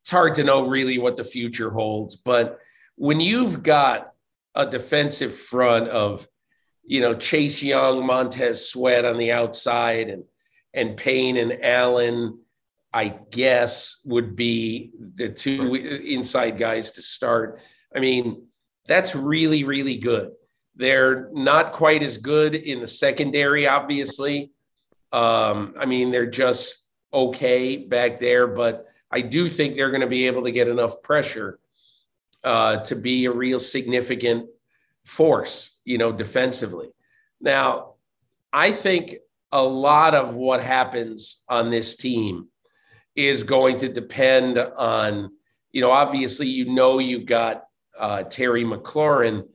It's 0.01 0.11
hard 0.11 0.35
to 0.37 0.45
know 0.45 0.67
really 0.67 0.99
what 0.99 1.17
the 1.17 1.25
future 1.25 1.71
holds, 1.71 2.17
but 2.17 2.59
when 2.97 3.21
you've 3.21 3.63
got 3.63 4.13
a 4.55 4.67
defensive 4.67 5.37
front 5.37 5.89
of 5.89 6.27
you 6.89 7.03
know, 7.03 7.15
Chase 7.15 7.63
Young, 7.63 8.05
Montez 8.05 8.71
Sweat 8.71 9.05
on 9.05 9.19
the 9.19 9.31
outside, 9.31 10.09
and 10.09 10.25
and 10.73 10.97
Payne 10.97 11.37
and 11.37 11.63
Allen, 11.63 12.41
I 12.93 13.09
guess, 13.31 14.01
would 14.05 14.35
be 14.35 14.91
the 14.99 15.29
two 15.29 15.75
inside 15.75 16.59
guys 16.59 16.93
to 16.93 17.03
start. 17.03 17.61
I 17.95 18.01
mean, 18.01 18.47
that's 18.87 19.15
really, 19.15 19.65
really 19.65 19.99
good. 19.99 20.31
They're 20.79 21.29
not 21.33 21.73
quite 21.73 22.05
as 22.05 22.17
good 22.17 22.55
in 22.55 22.81
the 22.81 22.87
secondary, 22.87 23.67
obviously. 23.67 24.53
Um, 25.13 25.75
I 25.79 25.85
mean, 25.87 26.13
they're 26.13 26.31
just 26.31 26.85
okay 27.13 27.79
back 27.79 28.19
there, 28.19 28.47
but 28.47 28.87
I 29.11 29.21
do 29.21 29.49
think 29.49 29.77
they're 29.77 29.91
going 29.91 30.03
to 30.03 30.07
be 30.07 30.27
able 30.29 30.45
to 30.45 30.53
get 30.53 30.69
enough 30.69 31.03
pressure 31.03 31.59
uh, 32.45 32.79
to 32.85 32.95
be 32.95 33.25
a 33.25 33.33
real 33.33 33.59
significant 33.59 34.49
force, 35.05 35.81
you 35.85 35.99
know, 35.99 36.13
defensively. 36.13 36.91
Now, 37.41 37.95
I 38.53 38.71
think 38.71 39.17
a 39.51 39.63
lot 39.63 40.15
of 40.15 40.37
what 40.37 40.61
happens 40.63 41.43
on 41.49 41.71
this 41.71 41.97
team 41.97 42.49
is 43.17 43.43
going 43.43 43.79
to 43.79 43.89
depend 43.89 44.59
on, 44.59 45.33
you 45.73 45.81
know, 45.81 45.91
obviously, 45.91 46.47
you 46.47 46.73
know, 46.73 47.01
you 47.01 47.25
got 47.25 47.65
uh, 47.99 48.23
Terry 48.25 48.63
McLaurin, 48.63 49.49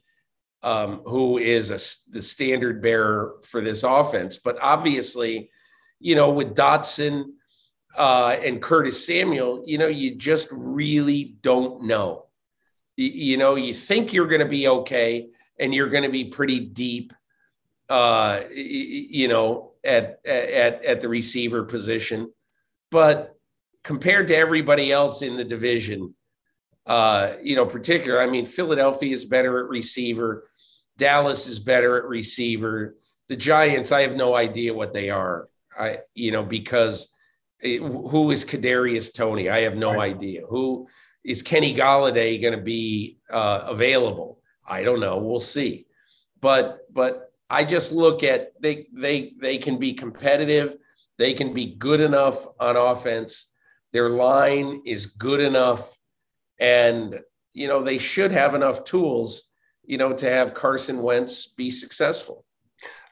um, 0.64 1.02
who 1.06 1.38
is 1.38 1.70
a, 1.70 2.12
the 2.12 2.22
standard 2.22 2.82
bearer 2.82 3.36
for 3.44 3.62
this 3.62 3.84
offense. 3.84 4.38
But 4.38 4.58
obviously, 4.62 5.52
you 6.00 6.16
know, 6.16 6.32
with 6.32 6.56
Dotson 6.56 7.26
uh, 7.96 8.38
and 8.44 8.62
Curtis 8.62 9.06
Samuel, 9.06 9.64
you 9.68 9.78
know, 9.78 9.88
you 9.88 10.16
just 10.16 10.48
really 10.52 11.36
don't 11.42 11.84
know. 11.84 12.28
You, 12.96 13.08
you 13.08 13.38
know, 13.38 13.56
you 13.56 13.74
think 13.74 14.14
you're 14.14 14.28
going 14.28 14.42
to 14.42 14.48
be 14.48 14.68
okay 14.68 15.30
and 15.60 15.74
you're 15.74 15.90
going 15.90 16.04
to 16.04 16.10
be 16.10 16.26
pretty 16.26 16.60
deep, 16.60 17.14
uh, 17.90 18.42
you 18.52 19.28
know, 19.28 19.74
at, 19.84 20.20
at, 20.26 20.84
at 20.86 21.02
the 21.02 21.10
receiver 21.10 21.64
position. 21.64 22.32
But 22.90 23.38
compared 23.84 24.28
to 24.30 24.36
everybody 24.36 24.92
else 24.92 25.22
in 25.22 25.36
the 25.36 25.44
division, 25.44 26.16
uh, 26.86 27.34
you 27.42 27.56
know, 27.56 27.66
particular, 27.66 28.22
I 28.22 28.28
mean, 28.28 28.46
Philadelphia 28.46 29.14
is 29.14 29.26
better 29.26 29.60
at 29.60 29.70
receiver. 29.70 30.50
Dallas 30.98 31.48
is 31.48 31.60
better 31.60 31.98
at 31.98 32.06
receiver. 32.06 32.96
The 33.28 33.36
Giants, 33.36 33.92
I 33.92 34.02
have 34.02 34.16
no 34.16 34.36
idea 34.36 34.74
what 34.74 34.94
they 34.94 35.10
are. 35.10 35.50
I, 35.80 36.00
you 36.14 36.32
know, 36.32 36.44
because 36.44 37.10
it, 37.60 37.80
who 37.80 38.32
is 38.32 38.46
Kadarius 38.46 39.14
Toney? 39.14 39.50
I 39.50 39.62
have 39.62 39.76
no 39.76 39.96
right. 39.96 40.16
idea. 40.16 40.42
Who 40.48 40.88
is 41.24 41.42
Kenny 41.42 41.74
Golladay 41.74 42.42
going 42.42 42.58
to 42.58 42.64
be 42.64 43.18
uh, 43.32 43.62
available? 43.68 44.42
I 44.68 44.84
don't 44.84 45.00
know. 45.00 45.18
We'll 45.18 45.40
see. 45.40 45.88
But 46.42 46.80
but 46.94 47.32
I 47.50 47.64
just 47.64 47.92
look 47.92 48.24
at 48.24 48.52
they 48.62 48.88
they 48.94 49.34
they 49.42 49.58
can 49.58 49.78
be 49.78 49.94
competitive. 49.94 50.76
They 51.18 51.34
can 51.34 51.54
be 51.54 51.76
good 51.76 52.02
enough 52.02 52.46
on 52.60 52.76
offense 52.76 53.48
Their 53.92 54.10
line 54.10 54.82
is 54.86 55.06
good 55.06 55.40
enough. 55.40 55.98
And, 56.60 57.20
you 57.54 57.68
know, 57.68 57.84
they 57.84 58.00
should 58.00 58.32
have 58.32 58.56
enough 58.56 58.84
tools, 58.84 59.53
you 59.86 59.98
know, 59.98 60.14
to 60.14 60.30
have 60.30 60.54
Carson 60.54 61.02
Wentz 61.02 61.48
be 61.48 61.70
successful. 61.70 62.46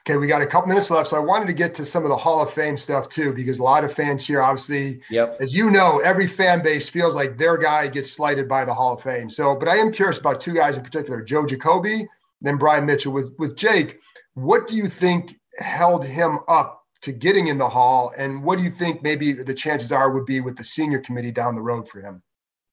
Okay, 0.04 0.16
we 0.16 0.26
got 0.26 0.42
a 0.42 0.46
couple 0.46 0.68
minutes 0.68 0.90
left, 0.90 1.10
so 1.10 1.16
I 1.16 1.20
wanted 1.20 1.46
to 1.46 1.52
get 1.52 1.74
to 1.74 1.84
some 1.84 2.02
of 2.02 2.08
the 2.08 2.16
Hall 2.16 2.42
of 2.42 2.52
Fame 2.52 2.76
stuff 2.76 3.08
too, 3.08 3.32
because 3.32 3.60
a 3.60 3.62
lot 3.62 3.84
of 3.84 3.94
fans 3.94 4.26
here, 4.26 4.42
obviously, 4.42 5.00
yep. 5.10 5.36
as 5.40 5.54
you 5.54 5.70
know, 5.70 6.00
every 6.00 6.26
fan 6.26 6.60
base 6.60 6.88
feels 6.88 7.14
like 7.14 7.38
their 7.38 7.56
guy 7.56 7.86
gets 7.86 8.10
slighted 8.10 8.48
by 8.48 8.64
the 8.64 8.74
Hall 8.74 8.94
of 8.94 9.02
Fame. 9.02 9.30
So, 9.30 9.54
but 9.54 9.68
I 9.68 9.76
am 9.76 9.92
curious 9.92 10.18
about 10.18 10.40
two 10.40 10.54
guys 10.54 10.76
in 10.76 10.82
particular, 10.82 11.22
Joe 11.22 11.46
Jacoby, 11.46 12.08
then 12.40 12.56
Brian 12.56 12.84
Mitchell. 12.84 13.12
With 13.12 13.32
with 13.38 13.56
Jake, 13.56 14.00
what 14.34 14.66
do 14.66 14.74
you 14.74 14.88
think 14.88 15.38
held 15.58 16.04
him 16.04 16.40
up 16.48 16.84
to 17.02 17.12
getting 17.12 17.46
in 17.46 17.58
the 17.58 17.68
Hall, 17.68 18.12
and 18.16 18.42
what 18.42 18.58
do 18.58 18.64
you 18.64 18.70
think 18.70 19.04
maybe 19.04 19.32
the 19.32 19.54
chances 19.54 19.92
are 19.92 20.10
would 20.10 20.26
be 20.26 20.40
with 20.40 20.56
the 20.56 20.64
senior 20.64 20.98
committee 20.98 21.30
down 21.30 21.54
the 21.54 21.62
road 21.62 21.88
for 21.88 22.00
him? 22.00 22.22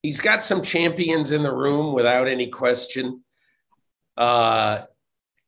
He's 0.01 0.19
got 0.19 0.43
some 0.43 0.63
champions 0.63 1.31
in 1.31 1.43
the 1.43 1.53
room 1.53 1.93
without 1.93 2.27
any 2.27 2.47
question. 2.47 3.23
Uh, 4.19 4.83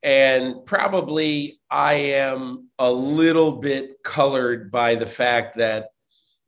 and 0.02 0.66
probably 0.66 1.60
I 1.70 1.94
am 1.94 2.70
a 2.80 2.92
little 2.92 3.52
bit 3.52 4.02
colored 4.04 4.72
by 4.72 4.96
the 4.96 5.06
fact 5.06 5.58
that, 5.58 5.90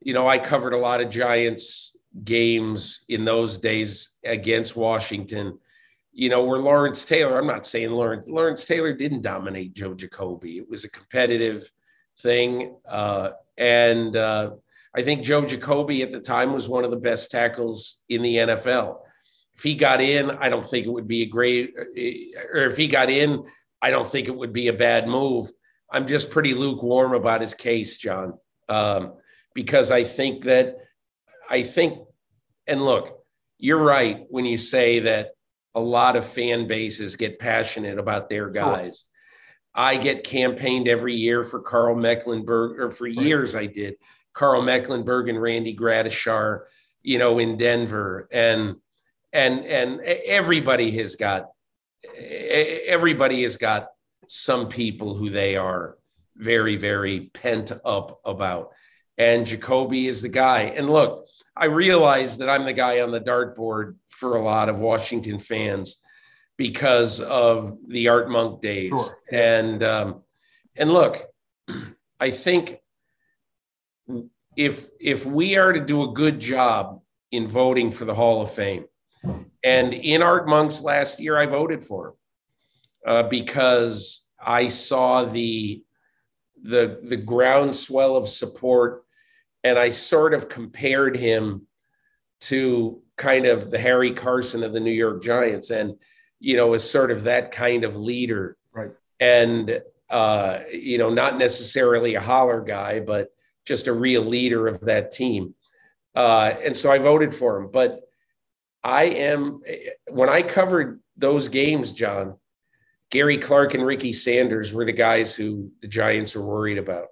you 0.01 0.13
know, 0.13 0.27
I 0.27 0.39
covered 0.39 0.73
a 0.73 0.77
lot 0.77 1.01
of 1.01 1.09
Giants 1.09 1.95
games 2.23 3.03
in 3.09 3.25
those 3.25 3.59
days 3.59 4.11
against 4.23 4.75
Washington. 4.75 5.59
You 6.13 6.29
know, 6.29 6.43
where 6.43 6.59
Lawrence 6.59 7.05
Taylor, 7.05 7.37
I'm 7.37 7.47
not 7.47 7.65
saying 7.65 7.91
Lawrence, 7.91 8.27
Lawrence 8.27 8.65
Taylor 8.65 8.93
didn't 8.93 9.21
dominate 9.21 9.73
Joe 9.73 9.93
Jacoby. 9.93 10.57
It 10.57 10.69
was 10.69 10.85
a 10.85 10.89
competitive 10.89 11.69
thing. 12.19 12.75
Uh, 12.87 13.31
and 13.57 14.15
uh, 14.15 14.51
I 14.95 15.03
think 15.03 15.23
Joe 15.23 15.45
Jacoby 15.45 16.03
at 16.03 16.11
the 16.11 16.19
time 16.19 16.53
was 16.53 16.69
one 16.69 16.85
of 16.85 16.91
the 16.91 16.97
best 16.97 17.31
tackles 17.31 18.01
in 18.09 18.21
the 18.21 18.35
NFL 18.37 18.99
if 19.55 19.63
he 19.63 19.75
got 19.75 20.01
in, 20.01 20.31
I 20.31 20.49
don't 20.49 20.65
think 20.65 20.85
it 20.85 20.91
would 20.91 21.07
be 21.07 21.21
a 21.21 21.27
great, 21.27 21.73
or 21.77 22.65
if 22.65 22.77
he 22.77 22.87
got 22.87 23.09
in, 23.09 23.43
I 23.81 23.91
don't 23.91 24.07
think 24.07 24.27
it 24.27 24.35
would 24.35 24.53
be 24.53 24.67
a 24.67 24.73
bad 24.73 25.07
move. 25.07 25.51
I'm 25.91 26.07
just 26.07 26.31
pretty 26.31 26.53
lukewarm 26.53 27.13
about 27.13 27.41
his 27.41 27.53
case, 27.53 27.97
John, 27.97 28.33
um, 28.69 29.13
because 29.53 29.91
I 29.91 30.03
think 30.03 30.45
that, 30.45 30.77
I 31.49 31.61
think, 31.61 31.99
and 32.65 32.81
look, 32.81 33.19
you're 33.59 33.83
right 33.83 34.25
when 34.29 34.45
you 34.45 34.57
say 34.57 34.99
that 35.01 35.31
a 35.75 35.79
lot 35.79 36.15
of 36.15 36.25
fan 36.25 36.67
bases 36.67 37.15
get 37.15 37.39
passionate 37.39 37.99
about 37.99 38.29
their 38.29 38.49
guys. 38.49 39.05
I 39.75 39.97
get 39.97 40.23
campaigned 40.23 40.87
every 40.87 41.15
year 41.15 41.43
for 41.43 41.59
Karl 41.59 41.95
Mecklenburg, 41.95 42.79
or 42.79 42.91
for 42.91 43.07
years 43.07 43.55
I 43.55 43.65
did. 43.65 43.95
Karl 44.33 44.61
Mecklenburg 44.61 45.29
and 45.29 45.41
Randy 45.41 45.75
Gradishar, 45.75 46.61
you 47.01 47.17
know, 47.17 47.39
in 47.39 47.57
Denver, 47.57 48.27
and 48.31 48.75
and 49.33 49.65
and 49.65 49.99
everybody 50.01 50.91
has 50.91 51.15
got 51.15 51.49
everybody 52.17 53.43
has 53.43 53.57
got 53.57 53.87
some 54.27 54.69
people 54.69 55.15
who 55.15 55.29
they 55.29 55.55
are 55.55 55.97
very 56.37 56.75
very 56.77 57.31
pent 57.33 57.71
up 57.83 58.21
about. 58.23 58.71
And 59.17 59.45
jacoby 59.45 60.07
is 60.07 60.21
the 60.21 60.29
guy. 60.29 60.63
And 60.77 60.89
look 60.89 61.27
i 61.55 61.65
realize 61.65 62.37
that 62.37 62.49
i'm 62.49 62.65
the 62.65 62.73
guy 62.73 63.01
on 63.01 63.11
the 63.11 63.21
dartboard 63.21 63.95
for 64.09 64.37
a 64.37 64.41
lot 64.41 64.69
of 64.69 64.77
washington 64.77 65.39
fans 65.39 65.97
because 66.57 67.19
of 67.21 67.77
the 67.87 68.07
art 68.07 68.29
monk 68.29 68.61
days. 68.61 68.91
Sure. 68.91 69.17
and 69.31 69.83
um, 69.83 70.23
and 70.75 70.91
look 70.91 71.23
i 72.19 72.31
think 72.31 72.77
if 74.55 74.89
if 74.99 75.25
we 75.25 75.57
are 75.57 75.73
to 75.73 75.83
do 75.83 76.03
a 76.03 76.13
good 76.13 76.39
job 76.39 77.01
in 77.31 77.47
voting 77.47 77.91
for 77.91 78.05
the 78.05 78.13
hall 78.13 78.41
of 78.41 78.51
fame 78.51 78.85
and 79.63 79.93
in 79.93 80.21
Art 80.21 80.47
Monk's 80.47 80.81
last 80.81 81.19
year, 81.19 81.37
I 81.37 81.45
voted 81.45 81.85
for 81.85 82.09
him 82.09 82.13
uh, 83.07 83.23
because 83.23 84.27
I 84.39 84.67
saw 84.67 85.25
the 85.25 85.83
the 86.61 86.99
the 87.03 87.17
groundswell 87.17 88.15
of 88.15 88.29
support, 88.29 89.05
and 89.63 89.77
I 89.77 89.89
sort 89.89 90.33
of 90.33 90.49
compared 90.49 91.17
him 91.17 91.67
to 92.41 93.01
kind 93.17 93.45
of 93.45 93.71
the 93.71 93.79
Harry 93.79 94.11
Carson 94.11 94.63
of 94.63 94.73
the 94.73 94.79
New 94.79 94.91
York 94.91 95.23
Giants, 95.23 95.69
and 95.69 95.95
you 96.39 96.57
know, 96.57 96.73
as 96.73 96.89
sort 96.89 97.11
of 97.11 97.23
that 97.23 97.51
kind 97.51 97.83
of 97.83 97.95
leader, 97.95 98.57
right? 98.73 98.91
And 99.19 99.81
uh, 100.09 100.59
you 100.71 100.97
know, 100.97 101.09
not 101.09 101.37
necessarily 101.37 102.15
a 102.15 102.21
holler 102.21 102.61
guy, 102.61 102.99
but 102.99 103.29
just 103.65 103.87
a 103.87 103.93
real 103.93 104.23
leader 104.23 104.67
of 104.67 104.81
that 104.81 105.11
team. 105.11 105.55
Uh, 106.15 106.53
and 106.63 106.75
so 106.75 106.91
I 106.91 106.97
voted 106.97 107.33
for 107.33 107.57
him, 107.57 107.69
but 107.71 108.01
I 108.83 109.03
am 109.05 109.61
when 110.09 110.29
I 110.29 110.41
covered 110.41 110.99
those 111.15 111.47
games, 111.47 111.91
John, 111.91 112.35
Gary 113.09 113.37
Clark 113.37 113.75
and 113.75 113.85
Ricky 113.85 114.11
Sanders 114.11 114.73
were 114.73 114.85
the 114.85 114.91
guys 114.91 115.35
who 115.35 115.71
the 115.81 115.87
Giants 115.87 116.35
were 116.35 116.45
worried 116.45 116.79
about. 116.79 117.07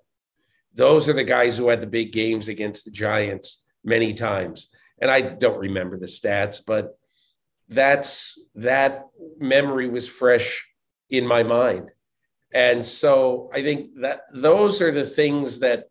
Those 0.73 1.07
are 1.07 1.13
the 1.13 1.23
guys 1.23 1.57
who 1.57 1.69
had 1.69 1.81
the 1.81 1.87
big 1.87 2.11
games 2.11 2.47
against 2.47 2.85
the 2.85 2.91
Giants 2.91 3.63
many 3.83 4.13
times. 4.13 4.69
And 5.01 5.11
I 5.11 5.21
don't 5.21 5.59
remember 5.59 5.97
the 5.97 6.05
stats, 6.05 6.61
but 6.65 6.97
that's 7.69 8.41
that 8.55 9.05
memory 9.39 9.89
was 9.89 10.07
fresh 10.07 10.67
in 11.09 11.25
my 11.25 11.43
mind. 11.43 11.91
And 12.53 12.83
so 12.83 13.49
I 13.53 13.61
think 13.61 14.01
that 14.01 14.21
those 14.33 14.81
are 14.81 14.91
the 14.91 15.05
things 15.05 15.59
that 15.59 15.85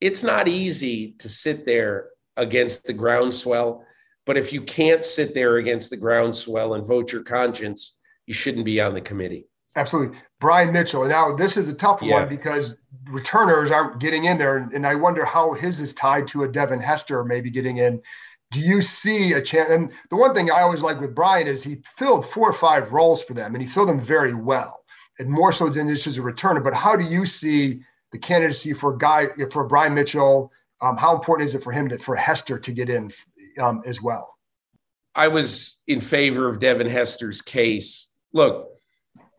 it's 0.00 0.22
not 0.22 0.48
easy 0.48 1.12
to 1.18 1.28
sit 1.28 1.64
there 1.64 2.10
against 2.36 2.84
the 2.84 2.92
groundswell 2.92 3.84
but 4.28 4.36
if 4.36 4.52
you 4.52 4.60
can't 4.60 5.06
sit 5.06 5.32
there 5.32 5.56
against 5.56 5.88
the 5.88 5.96
groundswell 5.96 6.74
and 6.74 6.86
vote 6.86 7.12
your 7.12 7.22
conscience, 7.22 7.96
you 8.26 8.34
shouldn't 8.34 8.66
be 8.66 8.78
on 8.78 8.92
the 8.92 9.00
committee. 9.00 9.46
Absolutely. 9.74 10.18
Brian 10.38 10.70
Mitchell. 10.70 11.06
Now, 11.06 11.34
this 11.34 11.56
is 11.56 11.68
a 11.68 11.72
tough 11.72 12.02
yeah. 12.02 12.20
one 12.20 12.28
because 12.28 12.76
returners 13.06 13.70
aren't 13.70 14.00
getting 14.00 14.26
in 14.26 14.36
there. 14.36 14.58
And 14.58 14.86
I 14.86 14.96
wonder 14.96 15.24
how 15.24 15.54
his 15.54 15.80
is 15.80 15.94
tied 15.94 16.28
to 16.28 16.42
a 16.42 16.48
Devin 16.48 16.78
Hester 16.78 17.24
maybe 17.24 17.48
getting 17.48 17.78
in. 17.78 18.02
Do 18.50 18.60
you 18.60 18.82
see 18.82 19.32
a 19.32 19.40
chance? 19.40 19.70
And 19.70 19.92
the 20.10 20.16
one 20.16 20.34
thing 20.34 20.50
I 20.50 20.60
always 20.60 20.82
like 20.82 21.00
with 21.00 21.14
Brian 21.14 21.46
is 21.46 21.64
he 21.64 21.80
filled 21.96 22.26
four 22.26 22.50
or 22.50 22.52
five 22.52 22.92
roles 22.92 23.22
for 23.22 23.32
them 23.32 23.54
and 23.54 23.62
he 23.62 23.68
filled 23.68 23.88
them 23.88 24.00
very 24.00 24.34
well. 24.34 24.84
And 25.18 25.30
more 25.30 25.54
so 25.54 25.70
than 25.70 25.88
just 25.88 26.06
as 26.06 26.18
a 26.18 26.20
returner. 26.20 26.62
But 26.62 26.74
how 26.74 26.96
do 26.96 27.04
you 27.04 27.24
see 27.24 27.80
the 28.12 28.18
candidacy 28.18 28.74
for 28.74 28.92
a 28.92 28.98
guy, 28.98 29.28
for 29.50 29.64
Brian 29.64 29.94
Mitchell? 29.94 30.52
Um, 30.82 30.98
how 30.98 31.14
important 31.14 31.48
is 31.48 31.54
it 31.54 31.64
for 31.64 31.72
him 31.72 31.88
to, 31.88 31.98
for 31.98 32.14
Hester 32.14 32.58
to 32.58 32.72
get 32.72 32.90
in 32.90 33.10
um, 33.58 33.82
as 33.84 34.00
well. 34.02 34.34
I 35.14 35.28
was 35.28 35.82
in 35.86 36.00
favor 36.00 36.48
of 36.48 36.60
Devin 36.60 36.88
Hester's 36.88 37.40
case. 37.40 38.08
Look, 38.32 38.68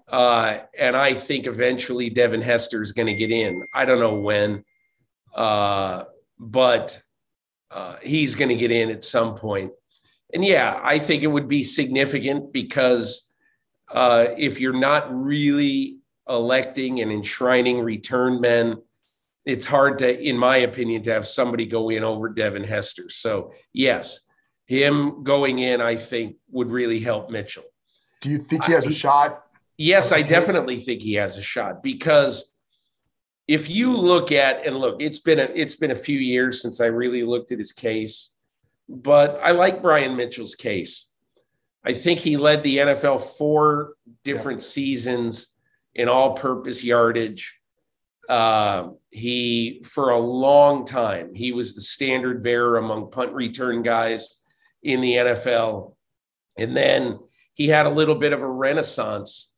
uh, 0.10 0.60
and 0.78 0.96
I 0.96 1.14
think 1.14 1.48
eventually 1.48 2.10
Devin 2.10 2.42
Hester 2.42 2.82
is 2.82 2.92
going 2.92 3.08
to 3.08 3.14
get 3.14 3.32
in. 3.32 3.66
I 3.74 3.86
don't 3.86 4.00
know 4.00 4.16
when, 4.16 4.64
uh, 5.36 6.06
but 6.40 7.02
uh, 7.72 7.96
he's 8.02 8.36
going 8.36 8.50
to 8.50 8.56
get 8.56 8.72
in 8.72 8.90
at 8.90 9.04
some 9.04 9.36
point. 9.36 9.72
And 10.34 10.44
yeah, 10.44 10.80
I 10.84 11.00
think 11.00 11.24
it 11.24 11.28
would 11.28 11.48
be 11.48 11.64
significant 11.64 12.52
because 12.54 13.32
uh, 13.92 14.28
if 14.38 14.60
you're 14.60 14.74
not 14.74 15.14
really 15.14 16.00
electing 16.28 17.02
and 17.02 17.12
enshrining 17.12 17.80
return 17.80 18.40
men, 18.40 18.78
it's 19.46 19.66
hard 19.66 20.00
to, 20.00 20.20
in 20.22 20.38
my 20.38 20.58
opinion, 20.58 21.02
to 21.04 21.12
have 21.12 21.28
somebody 21.28 21.66
go 21.66 21.90
in 21.90 22.04
over 22.04 22.30
Devin 22.30 22.64
Hester. 22.64 23.10
So 23.10 23.54
yes, 23.74 24.22
him 24.66 25.24
going 25.24 25.60
in, 25.60 25.82
I 25.82 25.96
think, 25.96 26.36
would 26.52 26.72
really 26.72 27.00
help 27.00 27.30
Mitchell. 27.30 27.64
Do 28.22 28.30
you 28.30 28.38
think 28.38 28.66
he 28.66 28.74
has 28.74 28.86
a 28.86 28.92
shot? 28.92 29.44
Yes, 29.78 30.12
I 30.12 30.22
definitely 30.22 30.82
think 30.82 31.02
he 31.02 31.14
has 31.14 31.38
a 31.38 31.42
shot 31.42 31.82
because 31.82 32.52
if 33.48 33.70
you 33.70 33.96
look 33.96 34.32
at 34.32 34.68
and 34.68 34.78
look, 34.78 35.02
it's 35.02 35.20
been 35.20 35.40
a 35.40 35.50
it's 35.56 35.76
been 35.76 35.92
a 35.92 35.96
few 35.96 36.20
years 36.20 36.62
since 36.62 36.82
I 36.82 36.86
really 36.86 37.24
looked 37.24 37.52
at 37.52 37.58
his 37.58 37.72
case, 37.72 38.36
but 38.88 39.40
I 39.42 39.52
like 39.52 39.82
Brian 39.82 40.16
Mitchell's 40.16 40.54
case. 40.54 41.08
I 41.84 41.94
think 41.94 42.20
he 42.20 42.38
led 42.38 42.62
the 42.62 42.78
NFL 42.78 43.22
four 43.38 43.94
different 44.24 44.62
yeah. 44.62 44.68
seasons 44.68 45.48
in 45.96 46.10
all-purpose 46.10 46.84
yardage. 46.84 47.59
Uh, 48.30 48.92
he, 49.10 49.82
for 49.84 50.12
a 50.12 50.18
long 50.18 50.86
time, 50.86 51.34
he 51.34 51.52
was 51.52 51.74
the 51.74 51.82
standard 51.82 52.44
bearer 52.44 52.78
among 52.78 53.10
punt 53.10 53.34
return 53.34 53.82
guys 53.82 54.44
in 54.84 55.02
the 55.02 55.14
NFL. 55.14 55.96
And 56.58 56.78
then 56.78 57.20
he 57.54 57.68
had 57.68 57.88
a 57.88 57.90
little 57.90 58.16
bit 58.16 58.32
of 58.32 58.42
a 58.42 58.48
renaissance 58.48 59.56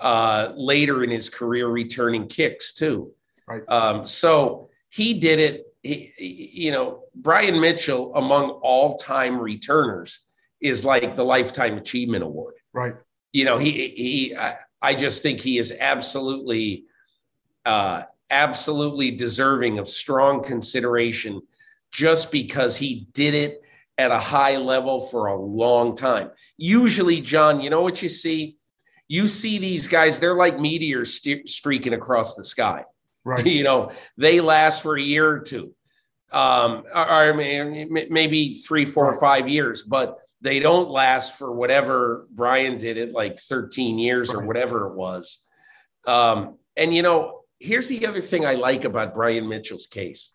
uh, 0.00 0.52
later 0.56 1.04
in 1.04 1.10
his 1.10 1.28
career, 1.28 1.68
returning 1.68 2.26
kicks 2.26 2.72
too. 2.72 3.12
Right. 3.46 3.62
Um, 3.68 4.06
so 4.06 4.70
he 4.88 5.14
did 5.14 5.38
it. 5.38 5.66
He, 5.82 6.12
you 6.18 6.72
know, 6.72 7.04
Brian 7.14 7.60
Mitchell, 7.60 8.14
among 8.16 8.48
all 8.62 8.96
time 8.96 9.38
returners, 9.38 10.20
is 10.60 10.86
like 10.86 11.14
the 11.14 11.24
Lifetime 11.24 11.76
Achievement 11.76 12.24
Award. 12.24 12.54
Right. 12.72 12.94
You 13.32 13.44
know, 13.44 13.58
he, 13.58 13.70
he, 13.70 14.36
I, 14.36 14.56
I 14.80 14.94
just 14.94 15.22
think 15.22 15.40
he 15.40 15.58
is 15.58 15.72
absolutely 15.78 16.84
uh, 17.64 18.02
absolutely 18.30 19.10
deserving 19.10 19.78
of 19.78 19.88
strong 19.88 20.42
consideration 20.42 21.40
just 21.92 22.30
because 22.30 22.76
he 22.76 23.08
did 23.12 23.34
it 23.34 23.62
at 23.98 24.10
a 24.10 24.18
high 24.18 24.56
level 24.56 25.00
for 25.00 25.26
a 25.26 25.38
long 25.38 25.94
time. 25.94 26.30
Usually, 26.56 27.20
John, 27.20 27.60
you 27.60 27.68
know 27.68 27.82
what 27.82 28.02
you 28.02 28.08
see? 28.08 28.56
You 29.08 29.28
see 29.28 29.58
these 29.58 29.86
guys, 29.86 30.18
they're 30.18 30.36
like 30.36 30.58
meteors 30.58 31.14
st- 31.14 31.48
streaking 31.48 31.94
across 31.94 32.34
the 32.34 32.44
sky. 32.44 32.84
Right. 33.24 33.44
You 33.46 33.64
know, 33.64 33.90
they 34.16 34.40
last 34.40 34.82
for 34.82 34.96
a 34.96 35.02
year 35.02 35.28
or 35.28 35.40
two, 35.40 35.74
um, 36.32 36.84
or, 36.94 37.30
or 37.30 37.34
maybe 37.34 38.54
three, 38.54 38.86
four, 38.86 39.12
or 39.12 39.20
five 39.20 39.48
years, 39.48 39.82
but 39.82 40.18
they 40.40 40.58
don't 40.60 40.88
last 40.88 41.36
for 41.36 41.52
whatever 41.52 42.26
Brian 42.30 42.78
did 42.78 42.96
it 42.96 43.12
like 43.12 43.38
13 43.38 43.98
years 43.98 44.32
or 44.32 44.46
whatever 44.46 44.86
it 44.86 44.94
was. 44.94 45.44
Um, 46.06 46.56
and, 46.76 46.94
you 46.94 47.02
know, 47.02 47.39
here's 47.60 47.88
the 47.88 48.06
other 48.06 48.22
thing 48.22 48.44
I 48.44 48.54
like 48.54 48.84
about 48.84 49.14
Brian 49.14 49.48
Mitchell's 49.48 49.86
case. 49.86 50.30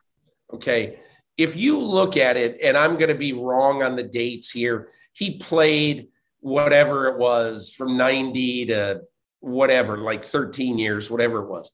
Okay. 0.53 0.99
If 1.37 1.55
you 1.55 1.77
look 1.77 2.15
at 2.15 2.37
it, 2.37 2.59
and 2.63 2.77
I'm 2.77 2.93
going 2.93 3.09
to 3.09 3.15
be 3.15 3.33
wrong 3.33 3.83
on 3.83 3.95
the 3.95 4.03
dates 4.03 4.51
here, 4.51 4.87
he 5.11 5.37
played 5.37 6.07
whatever 6.39 7.07
it 7.07 7.17
was 7.17 7.71
from 7.71 7.97
90 7.97 8.67
to 8.67 9.01
whatever, 9.41 9.97
like 9.97 10.23
13 10.23 10.77
years, 10.77 11.09
whatever 11.09 11.39
it 11.39 11.49
was. 11.49 11.71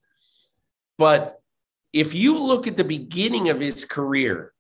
But 0.98 1.42
if 1.94 2.16
you 2.16 2.38
look 2.38 2.68
at 2.68 2.78
the 2.78 2.84
beginning 2.84 3.50
of 3.50 3.60
his 3.60 3.86
career, 3.86 4.54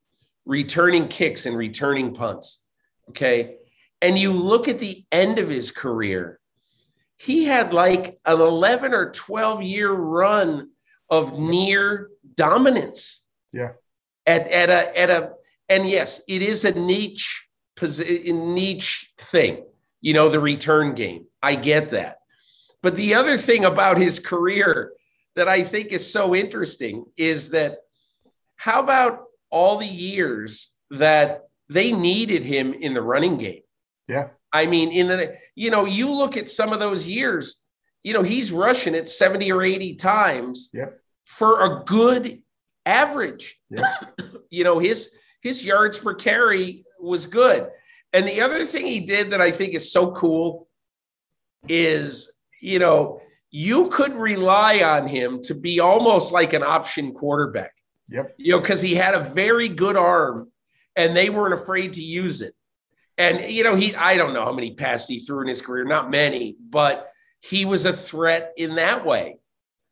returning 0.45 1.07
kicks 1.07 1.45
and 1.45 1.57
returning 1.57 2.13
punts, 2.13 2.63
okay, 3.09 3.55
and 4.01 4.19
you 4.19 4.33
look 4.33 4.67
at 4.67 4.79
the 4.79 5.03
end 5.11 5.39
of 5.39 5.47
his 5.47 5.71
career, 5.71 6.39
he 7.17 7.45
had 7.45 7.73
like 7.73 8.19
an 8.25 8.41
11 8.41 8.93
or 8.93 9.11
12 9.11 9.61
year 9.61 9.91
run 9.91 10.70
of 11.11 11.37
near 11.37 12.09
dominance. 12.35 13.21
Yeah. 13.53 13.73
At, 14.25 14.47
at 14.47 14.69
a, 14.69 14.99
at 14.99 15.09
a, 15.09 15.33
and 15.69 15.85
yes, 15.85 16.21
it 16.27 16.41
is 16.41 16.65
a 16.65 16.71
niche, 16.79 17.45
position 17.75 18.55
niche 18.55 19.13
thing, 19.17 19.63
you 19.99 20.13
know, 20.13 20.29
the 20.29 20.39
return 20.39 20.95
game. 20.95 21.25
I 21.43 21.55
get 21.55 21.89
that. 21.89 22.17
But 22.81 22.95
the 22.95 23.13
other 23.13 23.37
thing 23.37 23.65
about 23.65 23.97
his 23.97 24.19
career 24.19 24.93
that 25.35 25.47
I 25.47 25.63
think 25.63 25.89
is 25.89 26.11
so 26.11 26.35
interesting 26.35 27.05
is 27.17 27.51
that 27.51 27.79
how 28.55 28.81
about 28.81 29.23
all 29.49 29.77
the 29.77 29.85
years 29.85 30.69
that 30.91 31.47
they 31.69 31.91
needed 31.91 32.43
him 32.43 32.73
in 32.73 32.93
the 32.93 33.01
running 33.01 33.37
game? 33.37 33.61
Yeah. 34.07 34.29
I 34.53 34.65
mean, 34.65 34.91
in 34.91 35.07
the, 35.07 35.35
you 35.55 35.71
know, 35.71 35.85
you 35.85 36.11
look 36.11 36.37
at 36.37 36.49
some 36.49 36.73
of 36.73 36.79
those 36.79 37.05
years, 37.05 37.63
you 38.03 38.13
know, 38.13 38.23
he's 38.23 38.51
rushing 38.51 38.95
it 38.95 39.07
70 39.07 39.51
or 39.51 39.63
80 39.63 39.95
times 39.95 40.69
yep. 40.73 41.00
For 41.25 41.63
a 41.63 41.83
good 41.85 42.41
average. 42.85 43.59
Yep. 43.69 44.19
you 44.49 44.63
know, 44.63 44.79
his, 44.79 45.11
his 45.41 45.63
yards 45.63 45.97
per 45.97 46.13
carry 46.13 46.83
was 46.99 47.25
good. 47.25 47.69
And 48.13 48.27
the 48.27 48.41
other 48.41 48.65
thing 48.65 48.85
he 48.85 48.99
did 48.99 49.31
that 49.31 49.41
I 49.41 49.51
think 49.51 49.73
is 49.73 49.91
so 49.91 50.11
cool 50.11 50.67
is, 51.69 52.31
you 52.59 52.79
know, 52.79 53.21
you 53.49 53.89
could 53.89 54.13
rely 54.15 54.81
on 54.81 55.07
him 55.07 55.41
to 55.43 55.53
be 55.53 55.79
almost 55.79 56.31
like 56.31 56.53
an 56.53 56.63
option 56.63 57.13
quarterback. 57.13 57.73
Yep. 58.09 58.35
You 58.37 58.53
know, 58.53 58.59
because 58.59 58.81
he 58.81 58.95
had 58.95 59.13
a 59.13 59.23
very 59.23 59.69
good 59.69 59.95
arm 59.95 60.51
and 60.95 61.15
they 61.15 61.29
weren't 61.29 61.53
afraid 61.53 61.93
to 61.93 62.01
use 62.01 62.41
it. 62.41 62.53
And, 63.17 63.51
you 63.51 63.63
know, 63.63 63.75
he, 63.75 63.95
I 63.95 64.17
don't 64.17 64.33
know 64.33 64.43
how 64.43 64.53
many 64.53 64.73
passes 64.73 65.07
he 65.07 65.19
threw 65.19 65.41
in 65.41 65.47
his 65.47 65.61
career, 65.61 65.85
not 65.85 66.09
many, 66.09 66.55
but 66.69 67.11
he 67.41 67.65
was 67.65 67.85
a 67.85 67.93
threat 67.93 68.53
in 68.57 68.75
that 68.75 69.05
way. 69.05 69.37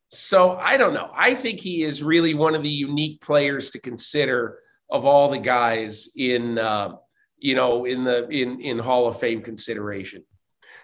So 0.09 0.57
I 0.57 0.77
don't 0.77 0.93
know. 0.93 1.11
I 1.15 1.35
think 1.35 1.59
he 1.59 1.83
is 1.83 2.01
really 2.01 2.33
one 2.33 2.55
of 2.55 2.63
the 2.63 2.69
unique 2.69 3.21
players 3.21 3.69
to 3.71 3.79
consider 3.79 4.59
of 4.89 5.05
all 5.05 5.29
the 5.29 5.37
guys 5.37 6.09
in, 6.15 6.57
uh, 6.57 6.95
you 7.37 7.55
know, 7.55 7.85
in 7.85 8.03
the 8.03 8.27
in 8.29 8.59
in 8.59 8.79
Hall 8.79 9.07
of 9.07 9.19
Fame 9.19 9.41
consideration. 9.41 10.23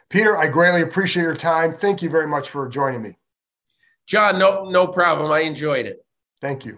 Peter, 0.10 0.38
I 0.38 0.48
greatly 0.48 0.82
appreciate 0.82 1.24
your 1.24 1.36
time. 1.36 1.76
Thank 1.76 2.02
you 2.04 2.10
very 2.10 2.28
much 2.28 2.50
for 2.50 2.70
joining 2.70 3.02
me. 3.02 3.18
John, 4.06 4.38
no 4.38 4.66
no 4.70 4.88
problem. 4.88 5.32
I 5.32 5.40
enjoyed 5.40 5.88
it. 5.88 6.06
Thank 6.40 6.66
you. 6.66 6.78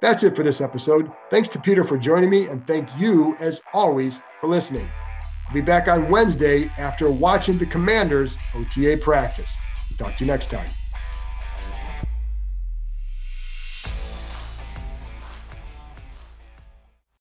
That's 0.00 0.22
it 0.22 0.36
for 0.36 0.42
this 0.42 0.60
episode. 0.60 1.10
Thanks 1.30 1.48
to 1.50 1.60
Peter 1.60 1.82
for 1.84 1.98
joining 1.98 2.30
me, 2.30 2.46
and 2.46 2.64
thank 2.66 2.88
you, 2.98 3.36
as 3.40 3.60
always, 3.72 4.20
for 4.40 4.46
listening. 4.46 4.88
I'll 5.48 5.54
be 5.54 5.60
back 5.60 5.88
on 5.88 6.08
Wednesday 6.08 6.70
after 6.78 7.10
watching 7.10 7.58
the 7.58 7.66
Commanders 7.66 8.36
OTA 8.54 8.98
practice. 8.98 9.56
Talk 9.96 10.16
to 10.16 10.24
you 10.24 10.30
next 10.30 10.50
time. 10.50 10.68